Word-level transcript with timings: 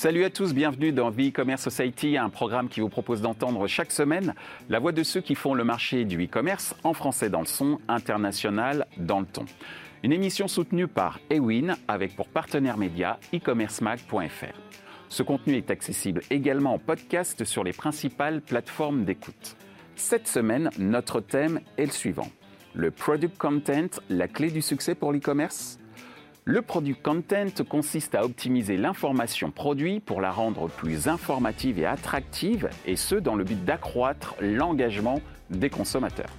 Salut 0.00 0.24
à 0.24 0.30
tous, 0.30 0.54
bienvenue 0.54 0.92
dans 0.92 1.12
The 1.12 1.28
E-Commerce 1.28 1.60
Society, 1.60 2.16
un 2.16 2.30
programme 2.30 2.70
qui 2.70 2.80
vous 2.80 2.88
propose 2.88 3.20
d'entendre 3.20 3.66
chaque 3.66 3.92
semaine 3.92 4.32
la 4.70 4.78
voix 4.78 4.92
de 4.92 5.02
ceux 5.02 5.20
qui 5.20 5.34
font 5.34 5.52
le 5.52 5.62
marché 5.62 6.06
du 6.06 6.24
e-commerce 6.24 6.74
en 6.84 6.94
français 6.94 7.28
dans 7.28 7.40
le 7.40 7.46
son, 7.46 7.78
international 7.86 8.86
dans 8.96 9.20
le 9.20 9.26
ton. 9.26 9.44
Une 10.02 10.14
émission 10.14 10.48
soutenue 10.48 10.88
par 10.88 11.20
Ewin 11.28 11.76
avec 11.86 12.16
pour 12.16 12.28
partenaire 12.28 12.78
média 12.78 13.18
e-commercemag.fr. 13.34 14.58
Ce 15.10 15.22
contenu 15.22 15.56
est 15.56 15.70
accessible 15.70 16.22
également 16.30 16.72
en 16.72 16.78
podcast 16.78 17.44
sur 17.44 17.62
les 17.62 17.74
principales 17.74 18.40
plateformes 18.40 19.04
d'écoute. 19.04 19.54
Cette 19.96 20.28
semaine, 20.28 20.70
notre 20.78 21.20
thème 21.20 21.60
est 21.76 21.84
le 21.84 21.92
suivant. 21.92 22.30
Le 22.72 22.90
product 22.90 23.36
content, 23.36 24.00
la 24.08 24.28
clé 24.28 24.50
du 24.50 24.62
succès 24.62 24.94
pour 24.94 25.12
l'e-commerce? 25.12 25.79
Le 26.50 26.62
product 26.62 27.00
content 27.00 27.62
consiste 27.68 28.16
à 28.16 28.24
optimiser 28.24 28.76
l'information 28.76 29.52
produit 29.52 30.00
pour 30.00 30.20
la 30.20 30.32
rendre 30.32 30.68
plus 30.68 31.06
informative 31.06 31.78
et 31.78 31.86
attractive, 31.86 32.68
et 32.86 32.96
ce 32.96 33.14
dans 33.14 33.36
le 33.36 33.44
but 33.44 33.64
d'accroître 33.64 34.34
l'engagement 34.40 35.20
des 35.50 35.70
consommateurs. 35.70 36.30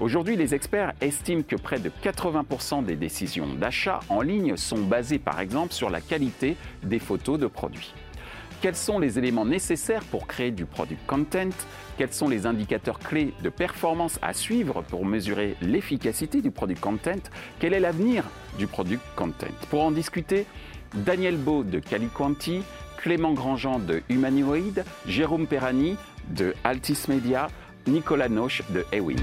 Aujourd'hui, 0.00 0.34
les 0.34 0.56
experts 0.56 0.92
estiment 1.00 1.44
que 1.46 1.54
près 1.54 1.78
de 1.78 1.88
80% 1.88 2.84
des 2.84 2.96
décisions 2.96 3.46
d'achat 3.54 4.00
en 4.08 4.22
ligne 4.22 4.56
sont 4.56 4.82
basées 4.82 5.20
par 5.20 5.38
exemple 5.38 5.72
sur 5.72 5.88
la 5.88 6.00
qualité 6.00 6.56
des 6.82 6.98
photos 6.98 7.38
de 7.38 7.46
produits. 7.46 7.94
Quels 8.64 8.76
sont 8.76 8.98
les 8.98 9.18
éléments 9.18 9.44
nécessaires 9.44 10.04
pour 10.04 10.26
créer 10.26 10.50
du 10.50 10.64
product 10.64 11.06
content? 11.06 11.50
Quels 11.98 12.14
sont 12.14 12.30
les 12.30 12.46
indicateurs 12.46 12.98
clés 12.98 13.34
de 13.42 13.50
performance 13.50 14.18
à 14.22 14.32
suivre 14.32 14.82
pour 14.88 15.04
mesurer 15.04 15.54
l'efficacité 15.60 16.40
du 16.40 16.50
product 16.50 16.80
content? 16.80 17.20
Quel 17.58 17.74
est 17.74 17.80
l'avenir 17.80 18.24
du 18.56 18.66
product 18.66 19.02
content? 19.16 19.52
Pour 19.68 19.82
en 19.82 19.90
discuter, 19.90 20.46
Daniel 20.94 21.36
Beau 21.36 21.62
de 21.62 21.78
Caliquanti, 21.78 22.62
Clément 22.96 23.34
Grandjean 23.34 23.80
de 23.80 24.02
Humanoid, 24.08 24.82
Jérôme 25.06 25.46
Perrani 25.46 25.98
de 26.30 26.54
Altis 26.64 27.00
Media, 27.08 27.48
Nicolas 27.86 28.30
Noche 28.30 28.62
de 28.70 28.86
Ewin. 28.92 29.16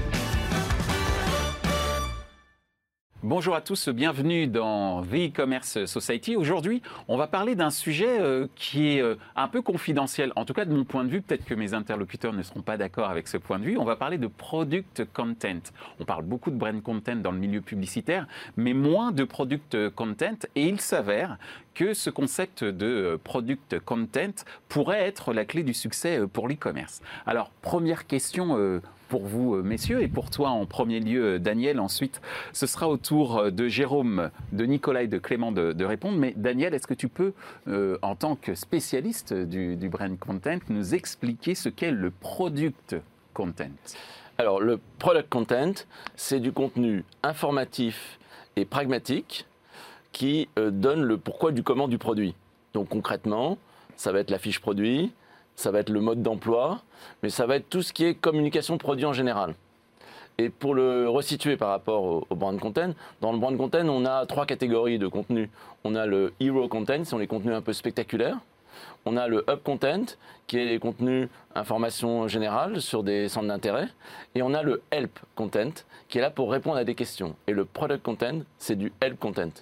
Bonjour 3.24 3.54
à 3.54 3.60
tous, 3.60 3.88
bienvenue 3.88 4.48
dans 4.48 5.04
The 5.04 5.28
E-Commerce 5.28 5.84
Society. 5.84 6.34
Aujourd'hui, 6.34 6.82
on 7.06 7.16
va 7.16 7.28
parler 7.28 7.54
d'un 7.54 7.70
sujet 7.70 8.18
euh, 8.20 8.48
qui 8.56 8.88
est 8.88 9.00
euh, 9.00 9.14
un 9.36 9.46
peu 9.46 9.62
confidentiel, 9.62 10.32
en 10.34 10.44
tout 10.44 10.54
cas 10.54 10.64
de 10.64 10.74
mon 10.74 10.82
point 10.82 11.04
de 11.04 11.08
vue. 11.08 11.22
Peut-être 11.22 11.44
que 11.44 11.54
mes 11.54 11.72
interlocuteurs 11.72 12.32
ne 12.32 12.42
seront 12.42 12.62
pas 12.62 12.76
d'accord 12.76 13.08
avec 13.08 13.28
ce 13.28 13.36
point 13.36 13.60
de 13.60 13.64
vue. 13.64 13.78
On 13.78 13.84
va 13.84 13.94
parler 13.94 14.18
de 14.18 14.26
product 14.26 15.04
content. 15.12 15.62
On 16.00 16.04
parle 16.04 16.24
beaucoup 16.24 16.50
de 16.50 16.56
brand 16.56 16.82
content 16.82 17.14
dans 17.14 17.30
le 17.30 17.38
milieu 17.38 17.60
publicitaire, 17.60 18.26
mais 18.56 18.74
moins 18.74 19.12
de 19.12 19.22
product 19.22 19.90
content. 19.90 20.38
Et 20.56 20.66
il 20.66 20.80
s'avère 20.80 21.38
que 21.74 21.94
ce 21.94 22.10
concept 22.10 22.64
de 22.64 22.86
euh, 22.86 23.18
product 23.22 23.80
content 23.80 24.44
pourrait 24.68 25.02
être 25.02 25.32
la 25.32 25.44
clé 25.44 25.62
du 25.62 25.74
succès 25.74 26.20
pour 26.32 26.48
l'e-commerce. 26.48 27.02
Alors, 27.26 27.50
première 27.62 28.06
question 28.06 28.80
pour 29.12 29.26
vous, 29.26 29.56
euh, 29.56 29.62
messieurs, 29.62 30.00
et 30.00 30.08
pour 30.08 30.30
toi 30.30 30.48
en 30.48 30.64
premier 30.64 30.98
lieu, 30.98 31.34
euh, 31.34 31.38
Daniel. 31.38 31.80
Ensuite, 31.80 32.22
ce 32.54 32.66
sera 32.66 32.88
au 32.88 32.96
tour 32.96 33.36
euh, 33.36 33.50
de 33.50 33.68
Jérôme, 33.68 34.30
de 34.52 34.64
Nicolas 34.64 35.02
et 35.02 35.06
de 35.06 35.18
Clément 35.18 35.52
de, 35.52 35.84
répondre. 35.84 36.16
Mais 36.16 36.32
Daniel, 36.34 36.72
est-ce 36.72 36.86
que 36.86 36.94
tu 36.94 37.08
peux, 37.08 37.34
en 38.00 38.16
tant 38.16 38.36
que 38.36 38.54
spécialiste 38.54 39.34
du, 39.34 39.76
du 39.76 39.90
brand 39.90 40.18
content, 40.18 40.60
nous 40.70 40.94
expliquer 40.94 41.54
ce 41.54 41.68
qu'est 41.68 41.90
le 41.90 42.10
product 42.10 42.96
content? 43.34 43.76
Alors, 44.38 44.62
le 44.62 44.80
product 44.98 45.28
content, 45.28 45.74
c'est 46.16 46.40
du 46.40 46.52
contenu 46.52 47.04
informatif 47.22 48.18
et 48.56 48.64
pragmatique 48.64 49.44
qui 50.12 50.48
donne 50.56 51.02
le 51.02 51.16
pourquoi 51.16 51.52
du 51.52 51.62
comment 51.62 51.88
du 51.88 51.98
produit. 51.98 52.34
Donc 52.74 52.88
concrètement, 52.88 53.58
ça 53.96 54.12
va 54.12 54.20
être 54.20 54.30
la 54.30 54.38
fiche 54.38 54.60
produit, 54.60 55.12
ça 55.56 55.70
va 55.70 55.80
être 55.80 55.90
le 55.90 56.00
mode 56.00 56.22
d'emploi, 56.22 56.82
mais 57.22 57.30
ça 57.30 57.46
va 57.46 57.56
être 57.56 57.68
tout 57.68 57.82
ce 57.82 57.92
qui 57.92 58.04
est 58.04 58.14
communication 58.14 58.78
produit 58.78 59.04
en 59.04 59.12
général. 59.12 59.54
Et 60.38 60.48
pour 60.48 60.74
le 60.74 61.08
resituer 61.08 61.56
par 61.56 61.68
rapport 61.68 62.02
au, 62.28 62.34
brand 62.34 62.58
content, 62.58 62.94
dans 63.20 63.32
le 63.32 63.38
brand 63.38 63.56
content, 63.56 63.86
on 63.86 64.06
a 64.06 64.24
trois 64.26 64.46
catégories 64.46 64.98
de 64.98 65.06
contenu. 65.06 65.50
On 65.84 65.94
a 65.94 66.06
le 66.06 66.32
hero 66.40 66.68
content, 66.68 67.04
ce 67.04 67.10
sont 67.10 67.18
les 67.18 67.26
contenus 67.26 67.54
un 67.54 67.60
peu 67.60 67.72
spectaculaires. 67.72 68.38
On 69.04 69.16
a 69.16 69.28
le 69.28 69.44
hub 69.48 69.62
content, 69.62 70.16
qui 70.46 70.56
est 70.58 70.64
les 70.64 70.78
contenus 70.78 71.28
information 71.54 72.28
générale 72.28 72.80
sur 72.80 73.02
des 73.02 73.28
centres 73.28 73.48
d'intérêt. 73.48 73.88
Et 74.34 74.42
on 74.42 74.54
a 74.54 74.62
le 74.62 74.82
help 74.90 75.18
content, 75.36 75.84
qui 76.08 76.18
est 76.18 76.22
là 76.22 76.30
pour 76.30 76.50
répondre 76.50 76.76
à 76.78 76.84
des 76.84 76.94
questions. 76.94 77.36
Et 77.46 77.52
le 77.52 77.66
product 77.66 78.02
content, 78.02 78.40
c'est 78.58 78.76
du 78.76 78.90
help 79.02 79.18
content. 79.18 79.52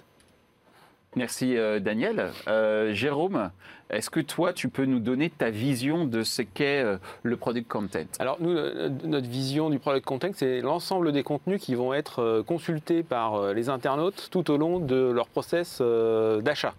Merci 1.17 1.57
euh, 1.57 1.81
Daniel. 1.81 2.31
Euh, 2.47 2.93
Jérôme, 2.93 3.51
est-ce 3.89 4.09
que 4.09 4.21
toi, 4.21 4.53
tu 4.53 4.69
peux 4.69 4.85
nous 4.85 4.99
donner 4.99 5.29
ta 5.29 5.49
vision 5.49 6.05
de 6.05 6.23
ce 6.23 6.41
qu'est 6.41 6.81
euh, 6.81 6.95
le 7.23 7.35
product 7.35 7.67
content? 7.69 8.05
Alors, 8.19 8.37
nous, 8.39 8.55
notre 9.03 9.27
vision 9.27 9.69
du 9.69 9.77
product 9.77 10.05
content, 10.05 10.29
c'est 10.33 10.61
l'ensemble 10.61 11.11
des 11.11 11.23
contenus 11.23 11.59
qui 11.61 11.75
vont 11.75 11.93
être 11.93 12.43
consultés 12.47 13.03
par 13.03 13.53
les 13.53 13.67
internautes 13.67 14.29
tout 14.31 14.49
au 14.51 14.55
long 14.55 14.79
de 14.79 15.11
leur 15.11 15.27
process 15.27 15.81
d'achat. 15.81 16.75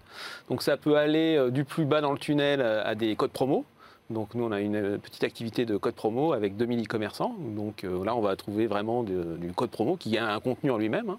Donc, 0.48 0.62
ça 0.62 0.78
peut 0.78 0.96
aller 0.96 1.50
du 1.50 1.64
plus 1.64 1.84
bas 1.84 2.00
dans 2.00 2.12
le 2.12 2.18
tunnel 2.18 2.62
à 2.62 2.94
des 2.94 3.14
codes 3.16 3.32
promo, 3.32 3.66
donc 4.12 4.34
nous, 4.34 4.44
on 4.44 4.52
a 4.52 4.60
une 4.60 4.76
euh, 4.76 4.98
petite 4.98 5.24
activité 5.24 5.64
de 5.64 5.76
code 5.76 5.94
promo 5.94 6.32
avec 6.32 6.56
2000 6.56 6.84
e-commerçants. 6.84 7.34
Donc 7.56 7.84
euh, 7.84 8.04
là, 8.04 8.14
on 8.14 8.20
va 8.20 8.36
trouver 8.36 8.66
vraiment 8.66 9.02
du 9.02 9.52
code 9.54 9.70
promo 9.70 9.96
qui 9.96 10.16
a 10.18 10.32
un 10.32 10.40
contenu 10.40 10.70
en 10.70 10.78
lui-même. 10.78 11.10
Hein. 11.10 11.18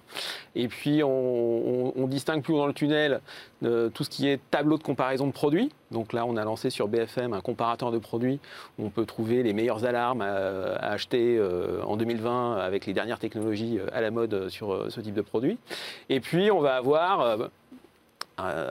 Et 0.55 0.67
puis, 0.67 1.01
on, 1.03 2.07
distingue 2.07 2.43
plus 2.43 2.53
dans 2.53 2.67
le 2.67 2.73
tunnel 2.73 3.21
euh, 3.63 3.89
tout 3.89 4.03
ce 4.03 4.09
qui 4.09 4.27
est 4.27 4.39
tableau 4.51 4.77
de 4.77 4.83
comparaison 4.83 5.25
de 5.25 5.31
produits. 5.31 5.71
Donc 5.89 6.13
là, 6.13 6.25
on 6.25 6.37
a 6.37 6.43
lancé 6.43 6.69
sur 6.69 6.87
BFM 6.87 7.33
un 7.33 7.41
comparateur 7.41 7.91
de 7.91 7.97
produits 7.97 8.39
où 8.77 8.85
on 8.85 8.89
peut 8.89 9.05
trouver 9.05 9.41
les 9.41 9.53
meilleures 9.53 9.85
alarmes 9.85 10.21
à, 10.21 10.75
acheter 10.91 11.41
en 11.83 11.97
2020 11.97 12.57
avec 12.57 12.85
les 12.85 12.93
dernières 12.93 13.19
technologies 13.19 13.79
à 13.91 14.01
la 14.01 14.11
mode 14.11 14.49
sur 14.49 14.91
ce 14.91 15.01
type 15.01 15.15
de 15.15 15.21
produit. 15.21 15.57
Et 16.09 16.19
puis, 16.19 16.51
on 16.51 16.59
va 16.59 16.75
avoir 16.75 17.49
euh, 18.39 18.67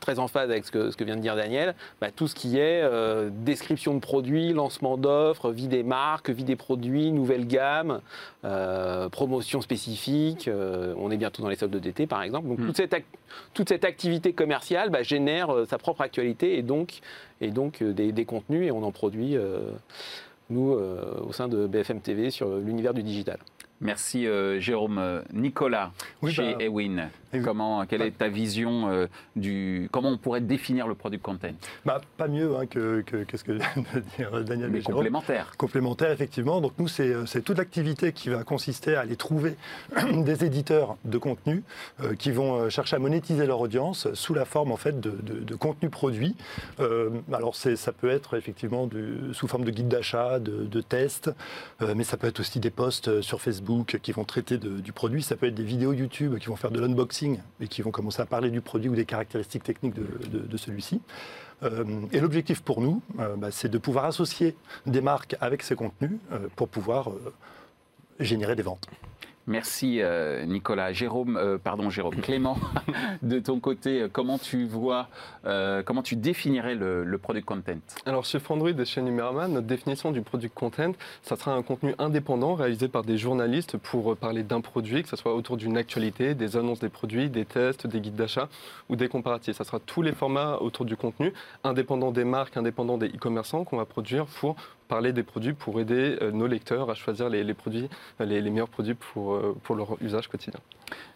très 0.00 0.18
en 0.18 0.26
phase 0.26 0.50
avec 0.50 0.64
ce 0.64 0.70
que, 0.70 1.04
vient 1.04 1.14
de 1.14 1.20
dire 1.20 1.36
Daniel, 1.36 1.76
bah, 2.00 2.10
tout 2.10 2.26
ce 2.26 2.34
qui 2.34 2.58
est 2.58 2.82
euh, 2.82 3.30
description 3.32 3.94
de 3.94 4.00
produits, 4.00 4.52
lancement 4.52 4.96
d'offres, 4.96 5.52
vie 5.52 5.68
des 5.68 5.84
marques, 5.84 6.30
vie 6.30 6.42
des 6.42 6.56
produits, 6.56 7.12
nouvelle 7.12 7.46
gamme, 7.46 8.00
euh, 8.44 9.08
promotion 9.08 9.60
spécifique. 9.60 10.50
on 10.50 11.10
est 11.10 11.16
bientôt 11.16 11.42
dans 11.42 11.48
les 11.48 11.56
soldes 11.56 11.76
d'été, 11.76 12.08
par 12.08 12.22
exemple. 12.22 12.48
Donc, 12.48 12.58
hmm. 12.58 12.66
toute, 12.66 12.76
cette 12.76 13.04
toute, 13.54 13.68
cette 13.68 13.84
activité 13.84 14.32
commerciale 14.32 14.90
bah, 14.90 15.04
génère 15.04 15.54
sa 15.68 15.78
propre 15.78 16.00
actualité 16.00 16.58
et 16.58 16.62
donc, 16.62 16.98
et 17.40 17.50
donc 17.50 17.84
des, 17.84 18.10
des, 18.10 18.24
contenus 18.24 18.66
et 18.66 18.70
on 18.72 18.82
en 18.82 18.90
produit, 18.90 19.36
nous, 20.50 20.72
au 20.72 21.32
sein 21.32 21.46
de 21.46 21.68
BFM 21.68 22.00
TV, 22.00 22.30
sur 22.30 22.56
l'univers 22.56 22.92
du 22.92 23.04
digital. 23.04 23.38
Merci 23.80 24.26
Jérôme. 24.58 25.22
Nicolas, 25.32 25.92
chez 26.26 26.54
bah, 26.54 26.64
Ewin. 26.64 27.08
Comment, 27.44 27.86
quelle 27.86 28.02
est 28.02 28.18
ta 28.18 28.28
vision 28.28 28.88
euh, 28.88 29.06
du. 29.36 29.88
Comment 29.92 30.10
on 30.10 30.18
pourrait 30.18 30.40
définir 30.40 30.88
le 30.88 30.96
product 30.96 31.22
content 31.22 31.52
bah, 31.84 32.00
Pas 32.16 32.26
mieux 32.26 32.56
hein, 32.56 32.66
que, 32.66 33.04
ce 33.32 33.44
que 33.44 33.52
vient 33.52 33.84
de 33.94 34.00
dire 34.16 34.44
Daniel 34.44 34.70
Mais 34.70 34.82
complémentaire. 34.82 35.52
Complémentaire, 35.56 36.10
effectivement. 36.10 36.60
Donc, 36.60 36.72
nous, 36.78 36.88
c'est 36.88 37.42
toute 37.42 37.58
l'activité 37.58 38.12
qui 38.12 38.30
va 38.30 38.42
consister 38.42 38.96
à 38.96 39.00
aller 39.00 39.14
trouver 39.14 39.56
des 40.12 40.44
éditeurs 40.44 40.96
de 41.04 41.18
contenu 41.18 41.62
euh, 42.02 42.16
qui 42.16 42.32
vont 42.32 42.54
euh, 42.54 42.68
chercher 42.68 42.96
à 42.96 42.98
monétiser 42.98 43.46
leur 43.46 43.60
audience 43.60 44.12
sous 44.14 44.34
la 44.34 44.44
forme, 44.44 44.72
en 44.72 44.76
fait, 44.76 44.98
de, 44.98 45.10
de, 45.10 45.54
contenu 45.54 45.88
produit. 45.88 46.34
alors, 47.32 47.54
ça 47.54 47.92
peut 47.92 48.10
être 48.10 48.36
effectivement 48.36 48.86
du, 48.86 49.34
sous 49.34 49.46
forme 49.46 49.64
de 49.64 49.70
guide 49.70 49.88
d'achat, 49.88 50.38
de, 50.38 50.64
de 50.64 50.80
tests, 50.80 51.30
mais 51.94 52.02
ça 52.02 52.16
peut 52.16 52.26
être 52.26 52.40
aussi 52.40 52.60
des 52.60 52.70
posts 52.70 53.20
sur 53.20 53.40
Facebook 53.40 53.98
qui 54.02 54.12
vont 54.12 54.24
traiter 54.24 54.56
du 54.56 54.92
produit. 54.92 55.22
Ça 55.22 55.36
peut 55.36 55.46
être 55.46 55.54
des 55.54 55.64
vidéos 55.64 55.92
YouTube 55.92 56.38
qui 56.38 56.46
vont 56.46 56.56
faire 56.56 56.70
de 56.70 56.80
l'unboxing 56.80 57.19
et 57.60 57.68
qui 57.68 57.82
vont 57.82 57.90
commencer 57.90 58.22
à 58.22 58.26
parler 58.26 58.50
du 58.50 58.60
produit 58.60 58.88
ou 58.88 58.94
des 58.94 59.04
caractéristiques 59.04 59.64
techniques 59.64 59.94
de, 59.94 60.56
celui-ci. 60.56 61.00
Euh, 61.62 61.84
et 62.12 62.20
l'objectif 62.20 62.62
pour 62.62 62.80
nous, 62.80 63.02
euh, 63.18 63.36
bah, 63.36 63.50
c'est 63.50 63.68
de 63.68 63.78
pouvoir 63.78 64.06
associer 64.06 64.56
des 64.86 65.00
marques 65.00 65.36
avec 65.40 65.62
ces 65.62 65.74
contenus 65.74 66.18
euh, 66.32 66.48
pour 66.56 66.68
pouvoir 66.68 67.10
générer 68.18 68.56
des 68.56 68.62
ventes. 68.62 68.86
Merci 69.50 70.00
euh, 70.00 70.44
Nicolas. 70.44 70.92
Jérôme, 70.92 71.36
euh, 71.36 71.58
pardon 71.58 71.90
Jérôme, 71.90 72.14
Clément, 72.22 72.56
de 73.22 73.40
ton 73.40 73.58
côté, 73.58 74.02
euh, 74.02 74.08
comment 74.10 74.38
tu 74.38 74.64
vois, 74.64 75.08
comment 75.84 76.02
tu 76.04 76.14
définirais 76.14 76.76
le, 76.76 77.18
product 77.18 77.46
content? 77.46 77.80
Alors 78.06 78.24
chez 78.24 78.38
Frandroid 78.38 78.70
et 78.70 78.84
chez 78.84 79.02
Numeraman, 79.02 79.52
notre 79.52 79.66
définition 79.66 80.12
du 80.12 80.22
product 80.22 80.54
content, 80.54 80.92
ça 81.22 81.34
sera 81.34 81.52
un 81.52 81.62
contenu 81.62 81.96
indépendant 81.98 82.54
réalisé 82.54 82.86
par 82.86 83.02
des 83.02 83.18
journalistes 83.18 83.76
pour 83.76 84.16
parler 84.16 84.44
d'un 84.44 84.60
produit, 84.60 85.02
que 85.02 85.08
ce 85.08 85.16
soit 85.16 85.34
autour 85.34 85.56
d'une 85.56 85.76
actualité, 85.76 86.36
des 86.36 86.56
annonces 86.56 86.78
des 86.78 86.88
produits, 86.88 87.28
des 87.28 87.44
tests, 87.44 87.88
des 87.88 88.00
guides 88.00 88.14
d'achat 88.14 88.48
ou 88.88 88.94
des 88.94 89.08
comparatifs. 89.08 89.56
Ça 89.56 89.64
sera 89.64 89.80
tous 89.80 90.02
les 90.02 90.12
formats 90.12 90.58
autour 90.60 90.84
du 90.86 90.96
contenu, 90.96 91.32
indépendant 91.64 92.12
des 92.12 92.24
marques, 92.24 92.56
indépendant 92.56 92.98
des 92.98 93.08
e-commerçants 93.08 93.64
qu'on 93.64 93.78
va 93.78 93.84
produire 93.84 94.26
pour 94.26 94.54
parler 94.90 95.12
des 95.12 95.22
produits 95.22 95.52
pour 95.52 95.80
aider 95.80 96.18
euh, 96.20 96.32
nos 96.32 96.48
lecteurs 96.48 96.90
à 96.90 96.94
choisir 96.96 97.28
les, 97.28 97.54
produits, 97.54 97.88
les, 98.18 98.42
meilleurs 98.42 98.68
produits 98.68 98.94
pour, 98.94 99.34
euh, 99.34 99.56
pour 99.62 99.76
leur 99.76 99.96
usage 100.02 100.26
quotidien. 100.26 100.58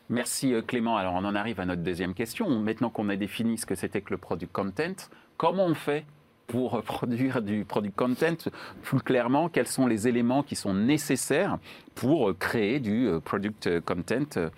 Merci 0.08 0.54
euh, 0.54 0.62
Clément. 0.62 0.96
Alors 0.96 1.14
on 1.14 1.24
en 1.24 1.34
arrive 1.34 1.58
à 1.58 1.66
notre 1.66 1.82
deuxième 1.82 2.14
question. 2.14 2.48
Maintenant 2.60 2.88
qu'on 2.88 3.08
a 3.08 3.16
défini 3.16 3.58
ce 3.58 3.66
que 3.66 3.74
c'était 3.74 4.00
que 4.00 4.10
le 4.12 4.18
product 4.18 4.52
content, 4.52 5.08
comment 5.36 5.66
on 5.66 5.74
fait 5.74 6.06
pour 6.46 6.80
produire 6.84 7.42
du 7.42 7.64
product 7.64 7.96
content? 7.96 8.48
Plus 8.82 9.00
clairement, 9.00 9.48
quels 9.48 9.66
sont 9.66 9.88
les 9.88 10.06
éléments 10.06 10.44
qui 10.44 10.54
sont 10.54 10.72
nécessaires 10.72 11.58
pour 11.96 12.32
créer 12.38 12.78
du 12.78 13.10
product 13.24 13.80
content 13.80 14.50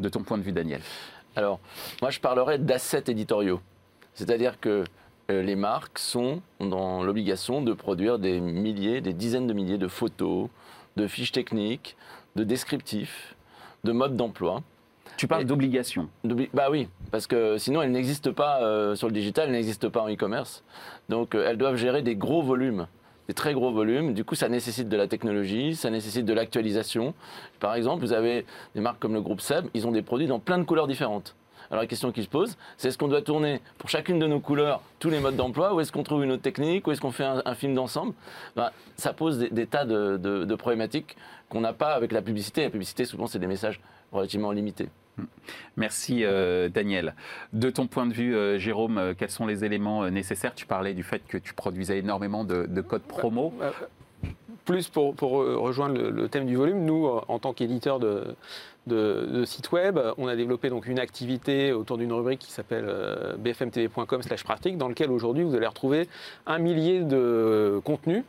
de 0.00 0.08
ton 0.08 0.24
point 0.24 0.36
de 0.36 0.42
vue, 0.42 0.52
Daniel? 0.52 0.80
Alors, 1.36 1.60
moi, 2.02 2.10
je 2.10 2.18
parlerais 2.18 2.58
d'assets 2.58 3.04
éditoriaux. 3.06 3.60
C'est-à-dire 4.14 4.58
que 4.58 4.84
les 5.28 5.56
marques 5.56 5.98
sont 5.98 6.42
dans 6.60 7.02
l'obligation 7.02 7.62
de 7.62 7.72
produire 7.72 8.18
des 8.18 8.40
milliers, 8.40 9.00
des 9.00 9.12
dizaines 9.12 9.46
de 9.46 9.52
milliers 9.52 9.78
de 9.78 9.88
photos, 9.88 10.48
de 10.96 11.06
fiches 11.06 11.32
techniques, 11.32 11.96
de 12.36 12.44
descriptifs, 12.44 13.34
de 13.84 13.92
modes 13.92 14.16
d'emploi. 14.16 14.62
Tu 15.16 15.28
parles 15.28 15.44
d'obligation 15.44 16.08
Bah 16.54 16.68
oui, 16.70 16.88
parce 17.12 17.26
que 17.26 17.56
sinon 17.58 17.82
elles 17.82 17.92
n'existent 17.92 18.32
pas 18.32 18.62
euh, 18.62 18.96
sur 18.96 19.06
le 19.06 19.14
digital, 19.14 19.46
elles 19.46 19.54
n'existent 19.54 19.90
pas 19.90 20.02
en 20.02 20.12
e-commerce. 20.12 20.64
Donc 21.08 21.34
euh, 21.34 21.46
elles 21.48 21.58
doivent 21.58 21.76
gérer 21.76 22.02
des 22.02 22.16
gros 22.16 22.42
volumes, 22.42 22.88
des 23.28 23.34
très 23.34 23.54
gros 23.54 23.70
volumes. 23.70 24.12
Du 24.12 24.24
coup, 24.24 24.34
ça 24.34 24.48
nécessite 24.48 24.88
de 24.88 24.96
la 24.96 25.06
technologie, 25.06 25.76
ça 25.76 25.90
nécessite 25.90 26.24
de 26.24 26.32
l'actualisation. 26.32 27.14
Par 27.60 27.74
exemple, 27.74 28.00
vous 28.04 28.12
avez 28.12 28.44
des 28.74 28.80
marques 28.80 28.98
comme 28.98 29.14
le 29.14 29.22
groupe 29.22 29.40
Seb, 29.40 29.66
ils 29.74 29.86
ont 29.86 29.92
des 29.92 30.02
produits 30.02 30.26
dans 30.26 30.40
plein 30.40 30.58
de 30.58 30.64
couleurs 30.64 30.88
différentes. 30.88 31.36
Alors 31.74 31.82
la 31.82 31.88
question 31.88 32.12
qui 32.12 32.22
se 32.22 32.28
pose, 32.28 32.56
c'est 32.76 32.86
est-ce 32.86 32.98
qu'on 32.98 33.08
doit 33.08 33.20
tourner 33.20 33.60
pour 33.78 33.90
chacune 33.90 34.20
de 34.20 34.28
nos 34.28 34.38
couleurs 34.38 34.80
tous 35.00 35.10
les 35.10 35.18
modes 35.18 35.34
d'emploi, 35.34 35.74
ou 35.74 35.80
est-ce 35.80 35.90
qu'on 35.90 36.04
trouve 36.04 36.22
une 36.22 36.30
autre 36.30 36.42
technique, 36.42 36.86
ou 36.86 36.92
est-ce 36.92 37.00
qu'on 37.00 37.10
fait 37.10 37.24
un, 37.24 37.54
film 37.56 37.74
d'ensemble? 37.74 38.14
Ben, 38.54 38.70
Ça 38.96 39.12
pose 39.12 39.40
des, 39.40 39.66
tas 39.66 39.84
de, 39.84 40.54
problématiques 40.54 41.16
qu'on 41.48 41.62
n'a 41.62 41.72
pas 41.72 41.94
avec 41.94 42.12
la 42.12 42.22
publicité. 42.22 42.62
La 42.62 42.70
publicité, 42.70 43.04
souvent, 43.04 43.26
c'est 43.26 43.40
des 43.40 43.48
messages 43.48 43.80
relativement 44.12 44.52
limités. 44.52 44.88
Merci 45.76 46.24
euh, 46.24 46.68
Daniel. 46.68 47.16
De 47.52 47.70
ton 47.70 47.88
point 47.88 48.06
de 48.06 48.12
vue, 48.12 48.36
euh, 48.36 48.56
Jérôme, 48.56 48.98
euh, 48.98 49.14
quels 49.18 49.30
sont 49.30 49.44
les 49.44 49.64
éléments 49.64 50.08
nécessaires? 50.08 50.54
Tu 50.54 50.66
parlais 50.66 50.94
du 50.94 51.02
fait 51.02 51.26
que 51.26 51.38
tu 51.38 51.54
produisais 51.54 51.98
énormément 51.98 52.44
de, 52.44 52.80
codes 52.82 53.02
promo. 53.02 53.52
Bah, 53.58 53.72
bah, 53.80 53.88
plus 54.64 54.88
pour, 54.88 55.14
rejoindre 55.20 56.00
le, 56.00 56.28
thème 56.28 56.46
du 56.46 56.56
volume, 56.56 56.84
nous, 56.84 57.06
en 57.06 57.38
tant 57.38 57.52
qu'éditeur 57.52 57.98
de, 57.98 58.34
de, 58.86 59.44
site 59.44 59.72
web. 59.72 59.98
On 60.18 60.28
a 60.28 60.36
développé 60.36 60.70
une 60.86 60.98
activité 60.98 61.72
autour 61.72 61.98
d'une 61.98 62.12
rubrique 62.12 62.40
qui 62.40 62.52
s'appelle 62.52 62.86
euh, 62.88 63.36
bfmtv.com/pratique, 63.36 64.78
dans 64.78 64.88
lequel 64.88 65.10
aujourd'hui 65.10 65.44
vous 65.44 65.54
allez 65.54 65.66
retrouver 65.66 66.08
un 66.46 66.58
millier 66.58 67.00
de 67.00 67.80
contenus 67.84 68.24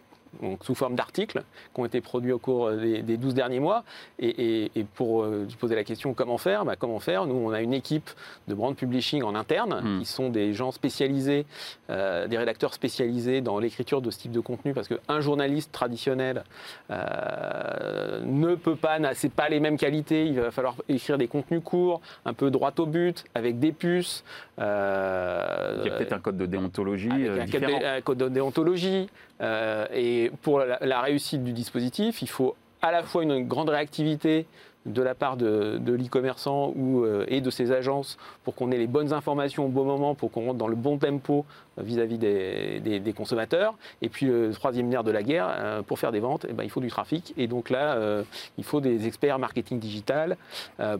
sous 0.61 0.75
forme 0.75 0.95
d'articles 0.95 1.43
qui 1.73 1.79
ont 1.79 1.85
été 1.85 2.01
produits 2.01 2.31
au 2.31 2.39
cours 2.39 2.71
des, 2.71 3.01
des 3.01 3.17
12 3.17 3.33
derniers 3.33 3.59
mois. 3.59 3.83
Et, 4.19 4.69
pour 4.95 5.23
euh, 5.23 5.47
poser 5.59 5.75
la 5.75 5.83
question 5.83 6.13
comment 6.13 6.37
faire, 6.37 6.65
bah, 6.65 6.75
comment 6.77 6.99
faire? 6.99 7.25
Nous, 7.25 7.35
on 7.35 7.51
a 7.51 7.61
une 7.61 7.73
équipe 7.73 8.09
de 8.47 8.53
brand 8.53 8.75
publishing 8.75 9.23
en 9.23 9.35
interne 9.35 9.81
hmm. 9.83 9.99
qui 9.99 10.05
sont 10.05 10.29
des 10.29 10.53
gens 10.53 10.71
spécialisés, 10.71 11.45
euh, 11.89 12.27
des 12.27 12.37
rédacteurs 12.37 12.73
spécialisés 12.73 13.41
dans 13.41 13.59
l'écriture 13.59 14.01
de 14.01 14.11
ce 14.11 14.19
type 14.19 14.31
de 14.31 14.39
contenu 14.39 14.73
parce 14.73 14.87
qu'un 14.87 15.19
journaliste 15.19 15.71
traditionnel 15.71 16.43
euh, 16.91 18.21
ne 18.25 18.55
peut 18.55 18.75
pas, 18.75 18.99
c'est 19.13 19.31
pas 19.31 19.49
les 19.49 19.59
mêmes 19.59 19.77
qualités. 19.77 20.25
Il 20.25 20.39
va 20.39 20.51
falloir 20.51 20.75
écrire 20.87 21.17
des 21.17 21.27
contenus 21.27 21.61
courts, 21.63 22.01
un 22.25 22.33
peu 22.33 22.51
droit 22.51 22.73
au 22.77 22.85
but, 22.85 23.25
avec 23.35 23.59
des 23.59 23.71
puces. 23.71 24.23
il 24.57 24.61
y 24.61 24.63
a 24.63 25.95
peut-être 25.97 26.13
un 26.13 26.19
code 26.19 26.37
de 26.37 26.45
déontologie. 26.45 27.27
Avec 27.27 27.55
un, 27.55 28.01
code 28.01 28.17
de, 28.17 28.29
déontologie. 28.29 29.07
et 29.41 30.24
pour 30.41 30.59
la, 30.59 31.01
réussite 31.01 31.43
du 31.43 31.53
dispositif, 31.53 32.21
il 32.21 32.29
faut 32.29 32.55
à 32.81 32.91
la 32.91 33.03
fois 33.03 33.23
une 33.23 33.47
grande 33.47 33.69
réactivité 33.69 34.45
de 34.85 35.01
la 35.01 35.15
part 35.15 35.35
de, 35.35 35.79
l'e-commerçant 35.85 36.73
euh, 36.77 37.25
et 37.27 37.41
de 37.41 37.49
ses 37.49 37.71
agences 37.71 38.17
pour 38.43 38.55
qu'on 38.55 38.71
ait 38.71 38.77
les 38.77 38.87
bonnes 38.87 39.13
informations 39.13 39.65
au 39.65 39.69
bon 39.69 39.83
moment, 39.83 40.13
pour 40.13 40.31
qu'on 40.31 40.45
rentre 40.47 40.57
dans 40.57 40.67
le 40.67 40.75
bon 40.75 40.97
tempo 40.97 41.45
vis-à-vis 41.77 42.17
des, 42.17 43.13
consommateurs. 43.15 43.75
Et 44.01 44.09
puis 44.09 44.27
le 44.27 44.51
troisième 44.51 44.87
nerf 44.87 45.03
de 45.03 45.11
la 45.11 45.23
guerre, 45.23 45.47
euh, 45.49 45.81
pour 45.81 45.97
faire 45.99 46.11
des 46.11 46.19
ventes, 46.19 46.45
eh 46.47 46.53
ben, 46.53 46.63
il 46.63 46.69
faut 46.69 46.81
du 46.81 46.89
trafic. 46.89 47.33
Et 47.37 47.47
donc 47.47 47.69
là, 47.69 47.95
euh, 47.95 48.23
il 48.57 48.63
faut 48.63 48.79
des 48.79 49.07
experts 49.07 49.39
marketing 49.39 49.79
digital 49.79 50.37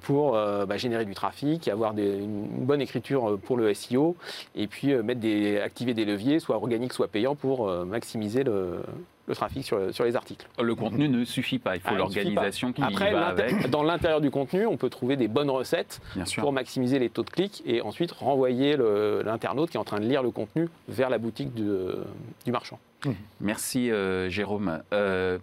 pour 0.01 0.31
bah, 0.31 0.77
générer 0.77 1.05
du 1.05 1.13
trafic, 1.13 1.67
avoir 1.67 1.95
une 1.97 2.65
bonne 2.65 2.81
écriture 2.81 3.37
pour 3.45 3.57
le 3.57 3.73
SEO, 3.73 4.15
et 4.55 4.67
puis 4.67 4.93
mettre 4.95 5.19
des, 5.19 5.59
activer 5.59 5.93
des 5.93 6.05
leviers, 6.05 6.39
soit 6.39 6.55
organiques, 6.55 6.93
soit 6.93 7.07
payants, 7.07 7.35
pour 7.35 7.69
maximiser 7.85 8.43
le, 8.43 8.81
le 9.27 9.35
trafic 9.35 9.65
sur, 9.65 9.79
les 9.79 10.15
articles. 10.15 10.47
Le 10.61 10.75
contenu 10.75 11.09
ne 11.09 11.25
suffit 11.25 11.59
pas, 11.59 11.75
il 11.75 11.81
faut 11.81 11.89
ah, 11.91 11.95
l'organisation 11.95 12.73
qui 12.73 12.81
Après, 12.81 13.11
va 13.11 13.27
avec. 13.27 13.69
Dans 13.69 13.83
l'intérieur 13.83 14.21
du 14.21 14.31
contenu, 14.31 14.65
on 14.65 14.77
peut 14.77 14.89
trouver 14.89 15.17
des 15.17 15.27
bonnes 15.27 15.49
recettes 15.49 16.01
pour 16.37 16.53
maximiser 16.53 16.99
les 16.99 17.09
taux 17.09 17.23
de 17.23 17.29
clics 17.29 17.63
et 17.65 17.81
ensuite 17.81 18.11
renvoyer 18.11 18.77
l'internaute 19.23 19.69
qui 19.69 19.77
est 19.77 19.79
en 19.79 19.85
train 19.85 19.99
de 19.99 20.05
lire 20.05 20.23
le 20.23 20.31
contenu 20.31 20.69
vers 20.87 21.09
la 21.09 21.17
boutique 21.17 21.53
du 21.53 22.51
marchand. 22.51 22.79
Mmh. 23.05 23.11
Merci 23.41 23.91
euh, 23.91 24.29
Jérôme. 24.29 24.81
Euh, 24.93 25.37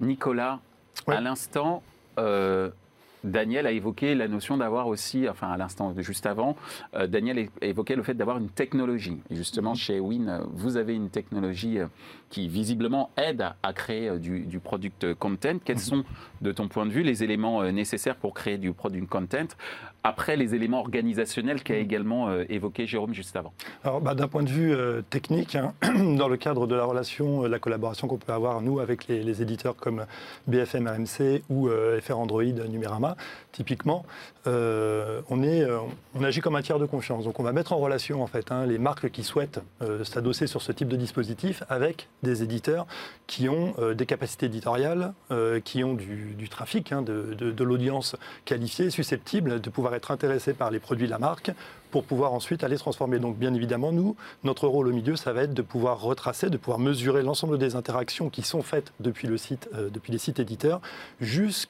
Nicolas, 0.00 0.60
à 1.06 1.20
l'instant, 1.20 1.82
euh, 2.18 2.70
Daniel 3.26 3.66
a 3.66 3.72
évoqué 3.72 4.14
la 4.14 4.28
notion 4.28 4.56
d'avoir 4.56 4.86
aussi, 4.86 5.28
enfin 5.28 5.48
à 5.50 5.56
l'instant 5.56 5.92
juste 5.98 6.26
avant, 6.26 6.56
euh, 6.94 7.06
Daniel 7.06 7.48
a 7.60 7.66
évoqué 7.66 7.96
le 7.96 8.02
fait 8.02 8.14
d'avoir 8.14 8.38
une 8.38 8.48
technologie. 8.48 9.18
Et 9.30 9.36
justement, 9.36 9.70
mhm. 9.70 9.76
chez 9.76 10.00
Win, 10.00 10.40
vous 10.52 10.76
avez 10.76 10.94
une 10.94 11.10
technologie 11.10 11.78
euh, 11.78 11.86
qui 12.30 12.48
visiblement 12.48 13.10
aide 13.16 13.44
à, 13.62 13.72
créer 13.72 14.18
du, 14.18 14.40
du, 14.40 14.58
product 14.60 15.14
content. 15.14 15.58
Quels 15.64 15.76
mhm. 15.76 15.82
sont, 15.82 16.04
de 16.40 16.52
ton 16.52 16.68
point 16.68 16.86
de 16.86 16.90
vue, 16.90 17.02
les 17.02 17.22
éléments 17.22 17.64
nécessaires 17.70 18.16
pour 18.16 18.34
créer 18.34 18.58
du 18.58 18.72
product 18.72 19.08
content? 19.08 19.48
Après 20.06 20.36
les 20.36 20.54
éléments 20.54 20.80
organisationnels 20.80 21.64
qu'a 21.64 21.76
également 21.76 22.28
euh, 22.28 22.44
évoqué 22.48 22.86
Jérôme 22.86 23.12
juste 23.12 23.34
avant 23.34 23.52
Alors, 23.82 24.00
bah, 24.00 24.14
d'un 24.14 24.28
point 24.28 24.44
de 24.44 24.48
vue 24.48 24.72
euh, 24.72 25.02
technique, 25.10 25.56
hein, 25.56 25.74
dans 26.16 26.28
le 26.28 26.36
cadre 26.36 26.68
de 26.68 26.76
la 26.76 26.84
relation, 26.84 27.42
euh, 27.42 27.48
la 27.48 27.58
collaboration 27.58 28.06
qu'on 28.06 28.16
peut 28.16 28.32
avoir, 28.32 28.60
nous, 28.60 28.78
avec 28.78 29.08
les, 29.08 29.42
éditeurs 29.42 29.74
comme 29.74 30.06
BFM 30.46 30.86
AMC 30.86 31.42
ou 31.50 31.68
FR 32.00 32.18
Android 32.18 32.44
Numérama, 32.44 33.16
typiquement, 33.52 34.06
on, 34.46 35.42
est, 35.42 35.66
on 36.14 36.24
agit 36.24 36.40
comme 36.40 36.54
un 36.56 36.62
tiers 36.62 36.78
de 36.78 36.86
confiance. 36.86 37.24
Donc, 37.24 37.38
on 37.40 37.42
va 37.42 37.52
mettre 37.52 37.72
en 37.72 37.78
relation, 37.78 38.22
en 38.22 38.26
fait, 38.26 38.50
hein, 38.50 38.64
les 38.64 38.78
marques 38.78 39.10
qui 39.10 39.24
souhaitent 39.24 39.60
s'adosser 40.04 40.46
sur 40.46 40.62
ce 40.62 40.72
type 40.72 40.88
de 40.88 40.96
dispositif 40.96 41.64
avec 41.68 42.08
des 42.22 42.42
éditeurs 42.42 42.86
qui 43.26 43.48
ont 43.48 43.74
des 43.94 44.06
capacités 44.06 44.46
éditoriales, 44.46 45.12
qui 45.64 45.84
ont 45.84 45.94
du, 45.94 46.48
trafic, 46.48 46.92
hein, 46.92 47.02
de, 47.02 47.34
de 47.34 47.64
l'audience 47.64 48.16
qualifiée, 48.44 48.88
susceptible 48.88 49.60
de 49.60 49.70
pouvoir 49.70 49.95
être 49.96 50.10
intéressé 50.10 50.52
par 50.52 50.70
les 50.70 50.78
produits 50.78 51.06
de 51.06 51.10
la 51.10 51.18
marque 51.18 51.50
pour 51.90 52.04
pouvoir 52.04 52.32
ensuite 52.32 52.62
aller 52.64 52.76
transformer. 52.76 53.18
Donc 53.18 53.36
bien 53.36 53.54
évidemment, 53.54 53.92
nous, 53.92 54.16
notre 54.44 54.68
rôle 54.68 54.88
au 54.88 54.92
milieu, 54.92 55.16
ça 55.16 55.32
va 55.32 55.42
être 55.42 55.54
de 55.54 55.62
pouvoir 55.62 56.00
retracer, 56.00 56.50
de 56.50 56.56
pouvoir 56.56 56.78
mesurer 56.78 57.22
l'ensemble 57.22 57.58
des 57.58 57.76
interactions 57.76 58.30
qui 58.30 58.42
sont 58.42 58.62
faites 58.62 58.92
depuis, 59.00 59.28
euh, 59.28 59.90
les 60.08 60.18
sites 60.18 60.38
éditeurs, 60.38 60.80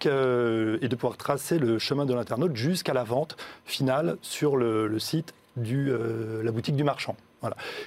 euh, 0.06 0.78
et 0.82 0.88
de 0.88 0.96
pouvoir 0.96 1.16
tracer 1.16 1.58
le 1.58 1.78
chemin 1.78 2.06
de 2.06 2.14
l'internaute 2.14 2.56
jusqu'à 2.56 2.92
la 2.92 3.04
vente 3.04 3.36
finale 3.64 4.16
sur 4.22 4.56
le, 4.56 4.98
site 4.98 5.34
de 5.56 5.74
euh, 5.74 6.42
la 6.42 6.50
boutique 6.50 6.76
du 6.76 6.84
marchand. 6.84 7.16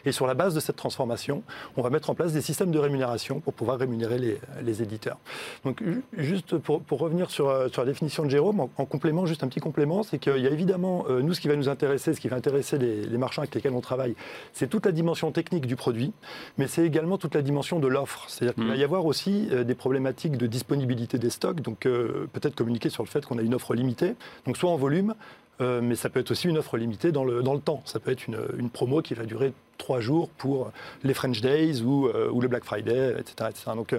Et 0.05 0.11
sur 0.11 0.27
la 0.27 0.33
base 0.33 0.53
de 0.53 0.59
cette 0.59 0.75
transformation, 0.75 1.43
on 1.75 1.81
va 1.81 1.89
mettre 1.89 2.09
en 2.09 2.15
place 2.15 2.33
des 2.33 2.41
systèmes 2.41 2.71
de 2.71 2.79
rémunération 2.79 3.39
pour 3.39 3.53
pouvoir 3.53 3.77
rémunérer 3.79 4.17
les, 4.61 4.81
éditeurs. 4.81 5.17
Donc, 5.65 5.83
juste 6.17 6.57
pour, 6.57 6.81
revenir 6.91 7.29
sur, 7.31 7.49
euh, 7.49 7.67
sur, 7.69 7.81
la 7.81 7.87
définition 7.87 8.23
de 8.23 8.29
Jérôme, 8.29 8.59
en, 8.59 8.67
complément, 8.85 9.25
juste 9.25 9.43
un 9.43 9.47
petit 9.47 9.59
complément, 9.59 10.03
c'est 10.03 10.19
qu'il 10.19 10.37
y 10.37 10.47
a 10.47 10.51
évidemment, 10.51 11.05
euh, 11.09 11.21
nous, 11.21 11.33
ce 11.33 11.41
qui 11.41 11.47
va 11.47 11.55
nous 11.55 11.67
intéresser, 11.67 12.13
ce 12.13 12.21
qui 12.21 12.27
va 12.27 12.37
intéresser 12.37 12.77
les, 12.77 13.17
marchands 13.17 13.41
avec 13.41 13.53
lesquels 13.53 13.73
on 13.73 13.81
travaille, 13.81 14.15
c'est 14.53 14.69
toute 14.69 14.85
la 14.85 14.93
dimension 14.93 15.31
technique 15.31 15.65
du 15.65 15.75
produit, 15.75 16.13
mais 16.57 16.67
c'est 16.67 16.85
également 16.85 17.17
toute 17.17 17.35
la 17.35 17.41
dimension 17.41 17.79
de 17.79 17.87
l'offre. 17.87 18.25
C'est-à-dire 18.29 18.55
qu'il 18.55 18.67
va 18.67 18.75
y 18.75 18.79
mmh. 18.79 18.83
avoir 18.83 19.05
aussi 19.05 19.49
euh, 19.51 19.63
des 19.65 19.75
problématiques 19.75 20.37
de 20.37 20.47
disponibilité 20.47 21.17
des 21.17 21.29
stocks, 21.29 21.61
donc 21.61 21.79
peut-être 21.79 22.55
communiquer 22.55 22.89
sur 22.89 23.03
le 23.03 23.09
fait 23.09 23.25
qu'on 23.25 23.37
a 23.37 23.41
une 23.41 23.53
offre 23.53 23.73
limitée, 23.73 24.15
donc 24.45 24.55
soit 24.55 24.69
en 24.69 24.77
volume, 24.77 25.15
euh, 25.61 25.81
mais 25.81 25.95
ça 25.95 26.09
peut 26.09 26.19
être 26.19 26.31
aussi 26.31 26.47
une 26.47 26.57
offre 26.57 26.77
limitée 26.77 27.11
dans 27.11 27.23
le, 27.23 27.43
dans 27.43 27.53
le 27.53 27.59
temps. 27.59 27.81
Ça 27.85 27.99
peut 27.99 28.11
être 28.11 28.27
une, 28.27 28.39
une, 28.57 28.69
promo 28.69 29.01
qui 29.01 29.13
va 29.13 29.25
durer 29.25 29.53
trois 29.77 29.99
jours 29.99 30.29
pour 30.29 30.71
les 31.03 31.13
French 31.13 31.41
Days 31.41 31.81
ou, 31.81 32.07
euh, 32.07 32.29
ou 32.31 32.41
le 32.41 32.47
Black 32.47 32.63
Friday, 32.63 33.15
etc. 33.19 33.51
Donc 33.75 33.93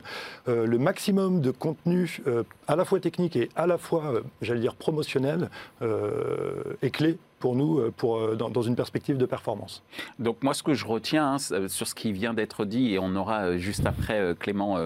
euh, 0.49 0.67
le 0.67 0.79
maximum 0.79 1.41
de 1.41 1.51
contenu 1.51 2.23
à 2.67 2.77
la 2.77 2.85
fois 2.85 3.01
technique 3.01 3.37
et 3.37 3.49
à 3.57 3.67
la 3.67 3.79
fois, 3.79 4.23
j'allais 4.43 4.61
dire, 4.61 4.75
promotionnel 4.75 5.51
est 5.81 6.91
clé 6.91 7.19
pour 7.41 7.57
nous 7.57 7.81
euh, 7.81 7.91
pour, 7.97 8.19
euh, 8.19 8.37
dans, 8.37 8.63
une 8.63 8.77
perspective 8.77 9.17
de 9.17 9.27
performance. 9.27 9.83
Donc 10.19 10.43
moi, 10.43 10.55
ce 10.55 10.63
que 10.63 10.75
je 10.75 10.87
retiens 10.87 11.35
hein, 11.35 11.69
sur 11.69 11.89
ce 11.89 11.95
qui 11.95 12.13
vient 12.13 12.35
d'être 12.35 12.65
dit, 12.65 12.93
et 12.93 12.99
on 12.99 13.17
aura 13.17 13.47
euh, 13.47 13.59
juste 13.59 13.87
après, 13.87 14.35
Clément, 14.39 14.79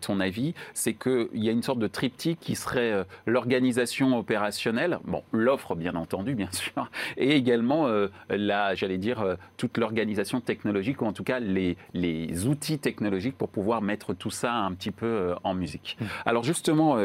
ton 0.00 0.20
avis, 0.20 0.54
c'est 0.74 0.92
qu'il 0.92 1.28
y 1.32 1.48
a 1.48 1.52
une 1.52 1.62
sorte 1.62 1.78
de 1.78 1.86
triptyque 1.86 2.38
qui 2.40 2.54
serait 2.54 3.04
l'organisation 3.26 4.18
opérationnelle, 4.18 4.98
bon, 5.04 5.22
l'offre 5.32 5.74
bien 5.74 5.94
entendu, 5.96 6.34
bien 6.34 6.50
sûr, 6.52 6.90
et 7.16 7.34
également, 7.34 7.88
la, 8.28 8.74
j'allais 8.74 8.98
dire, 8.98 9.36
toute 9.56 9.78
l'organisation 9.78 10.40
technologique, 10.40 11.02
ou 11.02 11.06
en 11.06 11.12
tout 11.12 11.24
cas 11.24 11.40
les, 11.40 11.76
les, 11.94 12.46
outils 12.46 12.78
technologiques 12.78 13.36
pour 13.36 13.48
pouvoir 13.48 13.82
mettre 13.82 14.14
tout 14.14 14.30
ça 14.30 14.54
un 14.54 14.72
petit 14.72 14.90
peu 14.90 15.34
en 15.42 15.54
musique. 15.54 15.96
Mmh. 15.98 16.04
Alors 16.26 16.44
justement, 16.44 16.98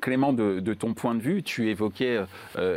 Clément, 0.00 0.32
de, 0.32 0.60
de, 0.60 0.74
ton 0.74 0.94
point 0.94 1.14
de 1.14 1.20
vue, 1.20 1.42
tu 1.42 1.68
évoquais, 1.68 2.20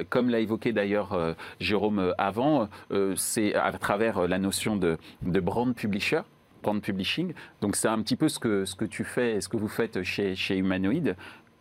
comme 0.10 0.30
l'a 0.30 0.40
évoqué 0.40 0.74
d'ailleurs 0.74 1.36
Jérôme 1.60 2.14
avant, 2.18 2.70
c'est 3.16 3.56
à 3.56 3.72
travers 3.74 4.28
la 4.28 4.40
notion 4.40 4.76
de, 4.76 4.98
de 5.22 5.40
brand 5.40 5.76
publisher 5.76 6.22
brand 6.64 6.82
publishing. 6.82 7.34
Donc 7.62 7.76
c'est 7.76 7.88
un 7.88 8.02
petit 8.02 8.16
peu 8.16 8.30
ce 8.30 8.40
que, 8.40 8.66
ce 8.66 8.76
que 8.76 8.86
tu 8.86 9.04
fais, 9.04 9.40
ce 9.42 9.48
que 9.48 9.58
vous 9.58 9.68
faites 9.68 10.04
chez, 10.04 10.36
chez 10.36 10.58
Humanoid 10.58 11.16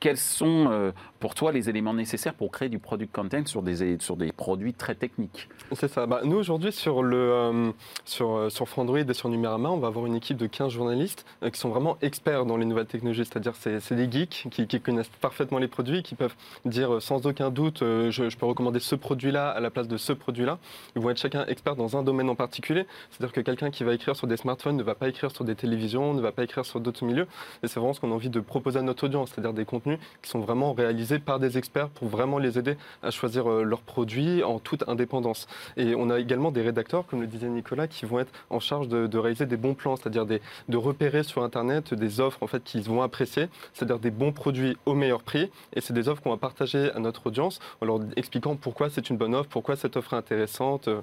quels 0.07 0.17
sont 0.19 0.69
euh, 0.71 0.93
pour 1.19 1.35
toi 1.35 1.51
les 1.51 1.69
éléments 1.69 1.93
nécessaires 1.93 2.35
pour 2.35 2.53
créer 2.53 2.69
du 2.69 2.79
product 2.79 3.13
content 3.13 3.45
sur 3.45 3.61
des, 3.61 3.99
sur 3.99 4.17
des 4.17 4.31
produits 4.31 4.73
très 4.73 4.95
techniques 4.95 5.49
C'est 5.73 5.89
ça. 5.89 6.07
Bah, 6.07 6.21
nous, 6.23 6.37
aujourd'hui, 6.37 6.71
sur, 6.71 7.03
le, 7.03 7.17
euh, 7.17 7.73
sur, 8.05 8.37
euh, 8.37 8.49
sur 8.49 8.69
et 8.69 9.15
sur 9.15 9.29
Numérama, 9.29 9.69
on 9.71 9.79
va 9.79 9.89
avoir 9.89 10.07
une 10.07 10.15
équipe 10.15 10.37
de 10.37 10.47
15 10.47 10.71
journalistes 10.71 11.27
qui 11.53 11.59
sont 11.59 11.71
vraiment 11.71 11.99
experts 12.03 12.47
dans 12.47 12.57
les 12.57 12.67
nouvelles 12.67 12.87
technologies. 12.87 13.25
C'est-à-dire 13.25 13.55
c'est, 13.57 13.95
des 13.95 14.09
geeks 14.09 14.47
qui, 14.49 14.81
connaissent 14.81 15.11
parfaitement 15.21 15.59
les 15.59 15.67
produits, 15.67 16.05
qui 16.05 16.15
peuvent 16.15 16.37
dire 16.65 17.03
sans 17.03 17.27
aucun 17.27 17.51
doute, 17.51 17.79
je, 17.81 18.37
peux 18.37 18.47
recommander 18.47 18.79
ce 18.79 18.95
produit-là 18.95 19.51
à 19.51 19.59
la 19.59 19.71
place 19.71 19.89
de 19.89 19.97
ce 19.97 20.13
produit-là. 20.13 20.61
Ils 20.95 21.03
vont 21.03 21.11
être 21.11 21.19
chacun 21.19 21.45
expert 21.47 21.75
dans 21.75 21.97
un 21.97 22.05
domaine 22.05 22.29
en 22.29 22.37
particulier. 22.37 22.87
C'est-à-dire 23.11 23.33
que 23.33 23.41
quelqu'un 23.41 23.73
qui 23.73 23.83
va 23.83 23.93
écrire 23.93 24.15
sur 24.15 24.29
des 24.29 24.37
smartphones 24.37 24.77
ne 24.77 24.85
va 24.85 24.95
pas 24.95 25.09
écrire 25.09 25.33
sur 25.33 25.45
des 25.45 25.57
télévisions, 25.57 26.15
ne 26.15 26.21
va 26.21 26.31
pas 26.31 26.45
écrire 26.45 26.65
sur 26.65 26.79
d'autres 26.79 27.05
milieux. 27.05 27.27
Et 27.65 27.67
c'est 27.67 27.81
vraiment 27.81 27.93
ce 27.95 27.99
qu'on 27.99 28.13
a 28.13 28.15
envie 28.15 28.31
de 28.31 28.39
proposer 28.39 28.79
à 28.79 28.83
notre 28.83 29.05
audience, 29.05 29.31
c'est-à-dire 29.31 29.53
des 29.53 29.65
contenus 29.65 29.96
qui 30.23 30.31
sont 30.31 30.41
vraiment 30.41 30.73
réalisés 30.73 31.19
par 31.19 31.39
des 31.39 31.59
experts 31.59 31.89
pour 31.89 32.09
vraiment 32.09 32.39
les 32.39 32.59
aider 32.59 32.77
à 33.03 33.11
choisir 33.11 33.51
euh, 33.51 33.63
leurs 33.63 33.81
produits 33.81 34.43
en 34.43 34.59
toute 34.59 34.89
indépendance. 34.89 35.47
Et 35.77 35.95
on 35.95 36.11
a 36.11 36.19
également 36.19 36.51
des 36.51 36.63
rédacteurs, 36.63 37.07
comme 37.07 37.21
le 37.21 37.27
disait 37.27 37.49
Nicolas, 37.49 37.87
qui 37.89 38.07
vont 38.07 38.19
être 38.19 38.33
en 38.51 38.61
charge 38.61 38.89
de, 38.89 39.19
réaliser 39.19 39.47
des 39.47 39.57
bons 39.57 39.75
plans, 39.75 39.97
c'est-à-dire 39.97 40.27
de 40.27 40.77
repérer 40.77 41.23
sur 41.23 41.43
Internet 41.43 41.95
des 41.95 42.21
offres 42.21 42.43
en 42.43 42.47
fait, 42.47 42.63
qu'ils 42.63 42.83
vont 42.83 43.03
apprécier, 43.03 43.49
c'est-à-dire 43.73 43.99
des 43.99 44.11
bons 44.11 44.33
produits 44.33 44.77
au 44.87 44.95
meilleur 44.95 45.23
prix. 45.23 45.51
Et 45.75 45.81
c'est 45.81 45.93
des 45.93 46.09
offres 46.09 46.23
qu'on 46.23 46.31
va 46.31 46.37
partager 46.37 46.91
à 46.93 46.99
notre 46.99 47.27
audience 47.27 47.61
en 47.81 47.87
leur 47.87 48.01
expliquant 48.17 48.57
pourquoi 48.57 48.91
c'est 48.91 49.11
une 49.11 49.17
bonne 49.17 49.35
offre, 49.35 49.49
pourquoi 49.49 49.77
cette 49.77 49.97
offre 49.97 50.15
est 50.15 50.17
intéressante 50.17 50.89
euh, 50.89 51.01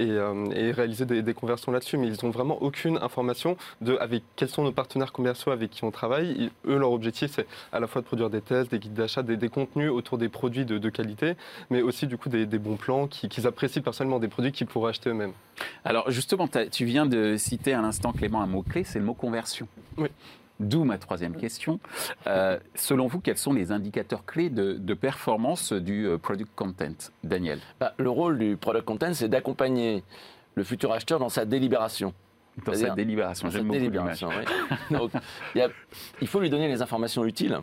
euh, 0.00 0.46
et, 0.54 0.72
réaliser 0.72 1.04
des, 1.06 1.34
conversions 1.34 1.72
là-dessus. 1.72 1.96
Mais 1.96 2.08
ils 2.08 2.24
n'ont 2.24 2.30
vraiment 2.30 2.62
aucune 2.62 2.98
information 2.98 3.56
de 3.80 3.96
avec 4.00 4.22
quels 4.36 4.48
sont 4.48 4.64
nos 4.64 4.72
partenaires 4.72 5.12
commerciaux 5.12 5.52
avec 5.52 5.70
qui 5.70 5.84
on 5.84 5.90
travaille. 5.90 6.50
eux, 6.66 6.76
leur 6.76 6.92
objectif, 6.92 7.32
c'est 7.34 7.46
à 7.72 7.80
la 7.80 7.86
fois 7.86 8.02
de 8.02 8.06
produire 8.06 8.21
des 8.30 8.40
tests, 8.40 8.70
des 8.70 8.78
guides 8.78 8.94
d'achat, 8.94 9.22
des, 9.22 9.48
contenus 9.48 9.90
autour 9.90 10.18
des 10.18 10.28
produits 10.28 10.64
de, 10.64 10.88
qualité, 10.88 11.34
mais 11.70 11.82
aussi 11.82 12.06
du 12.06 12.16
coup 12.16 12.28
des, 12.28 12.46
bons 12.46 12.76
plans 12.76 13.06
qu'ils 13.06 13.46
apprécient 13.46 13.82
personnellement, 13.82 14.18
des 14.18 14.28
produits 14.28 14.52
qu'ils 14.52 14.66
pourraient 14.66 14.90
acheter 14.90 15.10
eux-mêmes. 15.10 15.32
Alors 15.84 16.10
justement, 16.10 16.48
tu 16.70 16.84
viens 16.84 17.06
de 17.06 17.36
citer 17.36 17.72
à 17.72 17.82
l'instant 17.82 18.12
Clément 18.12 18.42
un 18.42 18.46
mot-clé, 18.46 18.84
c'est 18.84 18.98
le 18.98 19.04
mot 19.04 19.14
conversion. 19.14 19.66
Oui. 19.96 20.08
D'où 20.60 20.84
ma 20.84 20.96
troisième 20.98 21.36
question. 21.36 21.80
Euh, 22.26 22.58
selon 22.74 23.08
vous, 23.08 23.20
quels 23.20 23.38
sont 23.38 23.52
les 23.52 23.72
indicateurs 23.72 24.24
clés 24.24 24.50
de, 24.50 24.94
performance 24.94 25.72
du 25.72 26.06
euh, 26.06 26.18
product 26.18 26.50
content 26.54 27.10
Daniel? 27.24 27.58
Bah, 27.80 27.94
Le 27.98 28.10
rôle 28.10 28.38
du 28.38 28.56
product 28.56 28.84
content, 28.84 29.12
c'est 29.12 29.28
d'accompagner 29.28 30.04
le 30.54 30.62
futur 30.62 30.92
acheteur 30.92 31.18
dans 31.18 31.30
sa 31.30 31.44
délibération. 31.44 32.14
Dans 32.64 32.74
sa 32.74 32.90
délibération, 32.90 33.48
j'aime 33.50 33.66
beaucoup 33.66 33.80
l'image. 33.80 34.24
il 36.20 36.28
faut 36.28 36.38
lui 36.38 36.50
donner 36.50 36.68
les 36.68 36.82
informations 36.82 37.24
utiles 37.24 37.58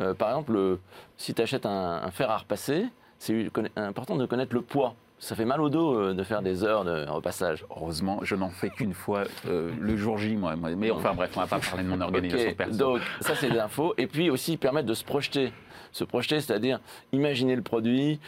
euh, 0.00 0.14
par 0.14 0.30
exemple, 0.30 0.56
euh, 0.56 0.76
si 1.16 1.34
tu 1.34 1.42
achètes 1.42 1.66
un, 1.66 2.10
fer 2.10 2.30
à 2.30 2.38
repasser, 2.38 2.86
c'est 3.18 3.48
important 3.76 4.16
de 4.16 4.26
connaître 4.26 4.54
le 4.54 4.62
poids. 4.62 4.94
Ça 5.20 5.36
fait 5.36 5.44
mal 5.44 5.60
au 5.60 5.70
dos 5.70 5.94
euh, 5.94 6.14
de 6.14 6.22
faire 6.22 6.42
des 6.42 6.64
heures 6.64 6.84
de 6.84 7.06
repassage. 7.08 7.64
Heureusement, 7.70 8.18
je 8.22 8.34
n'en 8.34 8.50
fais 8.50 8.68
qu'une 8.68 8.94
fois 8.94 9.24
le 9.44 9.96
jour 9.96 10.18
J, 10.18 10.36
moi. 10.36 10.56
Mais 10.56 10.90
enfin, 10.90 11.14
bref, 11.14 11.30
on 11.36 11.40
ne 11.40 11.46
va 11.46 11.58
pas 11.58 11.64
parler 11.64 11.84
de 11.84 11.88
mon 11.88 12.00
organisation 12.00 12.54
personnelle. 12.54 12.78
Donc, 12.78 13.00
ça, 13.20 13.34
c'est 13.34 13.50
des 13.50 13.58
infos. 13.58 13.94
Et 13.96 14.06
puis 14.06 14.30
aussi, 14.30 14.56
permettre 14.56 14.86
de 14.86 14.94
se 14.94 15.04
projeter 15.04 15.52
se 15.92 16.02
projeter, 16.02 16.40
c'est-à-dire 16.40 16.80
imaginer 17.12 17.54
le 17.54 17.62
produit. 17.62 18.18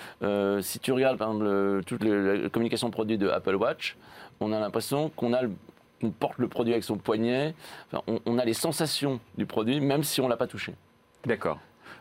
si 0.60 0.78
tu 0.78 0.92
regardes 0.92 1.18
par 1.18 1.32
exemple 1.32 1.82
toute 1.84 2.04
la 2.04 2.48
communication 2.48 2.92
produit 2.92 3.18
de 3.18 3.28
Apple 3.28 3.56
Watch, 3.56 3.96
on 4.38 4.52
a 4.52 4.60
l'impression 4.60 5.08
qu'on 5.16 5.32
a 5.32 5.40
porte 6.20 6.38
le 6.38 6.46
produit 6.46 6.72
avec 6.72 6.84
son 6.84 6.96
poignet. 6.96 7.54
on, 8.06 8.20
on, 8.24 8.38
a 8.38 8.44
les 8.44 8.54
sensations 8.54 9.18
du 9.36 9.46
produit, 9.46 9.80
même 9.80 10.04
si 10.04 10.20
on 10.20 10.24
ne 10.24 10.30
l'a 10.30 10.36
pas 10.36 10.46
touché. 10.46 10.74
D'accord. 11.26 11.58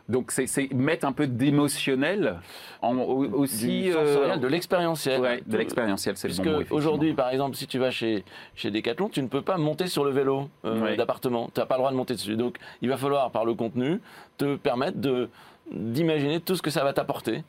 Donc 0.07 0.31
c'est 0.31 0.71
mettre 0.71 1.05
un 1.07 1.13
peu 1.13 1.25
d'émotionnel 1.25 2.37
aussi 2.83 3.91
euh, 3.91 4.37
de 4.37 4.47
l'expérientiel. 4.47 5.19
Ouais, 5.19 5.41
de 5.45 5.57
l'expérientiel, 5.57 6.15
c'est 6.15 6.27
le 6.27 6.35
bon 6.35 6.59
mot. 6.59 6.63
Aujourd'hui, 6.69 7.13
par 7.13 7.29
exemple, 7.29 7.55
si 7.55 7.65
tu 7.65 7.79
vas 7.79 7.89
chez 7.89 8.23
chez 8.53 8.69
Decathlon, 8.69 9.09
tu 9.09 9.23
ne 9.23 9.27
peux 9.27 9.41
pas 9.41 9.57
monter 9.57 9.87
sur 9.87 10.05
le 10.05 10.11
vélo 10.11 10.49
euh, 10.63 10.95
d'appartement. 10.95 11.49
Tu 11.53 11.59
n'as 11.59 11.65
pas 11.65 11.75
le 11.75 11.79
droit 11.79 11.91
de 11.91 11.97
monter 11.97 12.13
dessus. 12.13 12.35
Donc 12.35 12.57
il 12.83 12.89
va 12.89 12.97
falloir 12.97 13.31
par 13.31 13.45
le 13.45 13.55
contenu 13.55 13.99
te 14.37 14.55
permettre 14.55 14.99
de 14.99 15.27
d'imaginer 15.71 16.39
tout 16.39 16.55
ce 16.55 16.61
que 16.61 16.69
ça 16.69 16.83
va 16.83 16.93
t'apporter. 16.93 17.43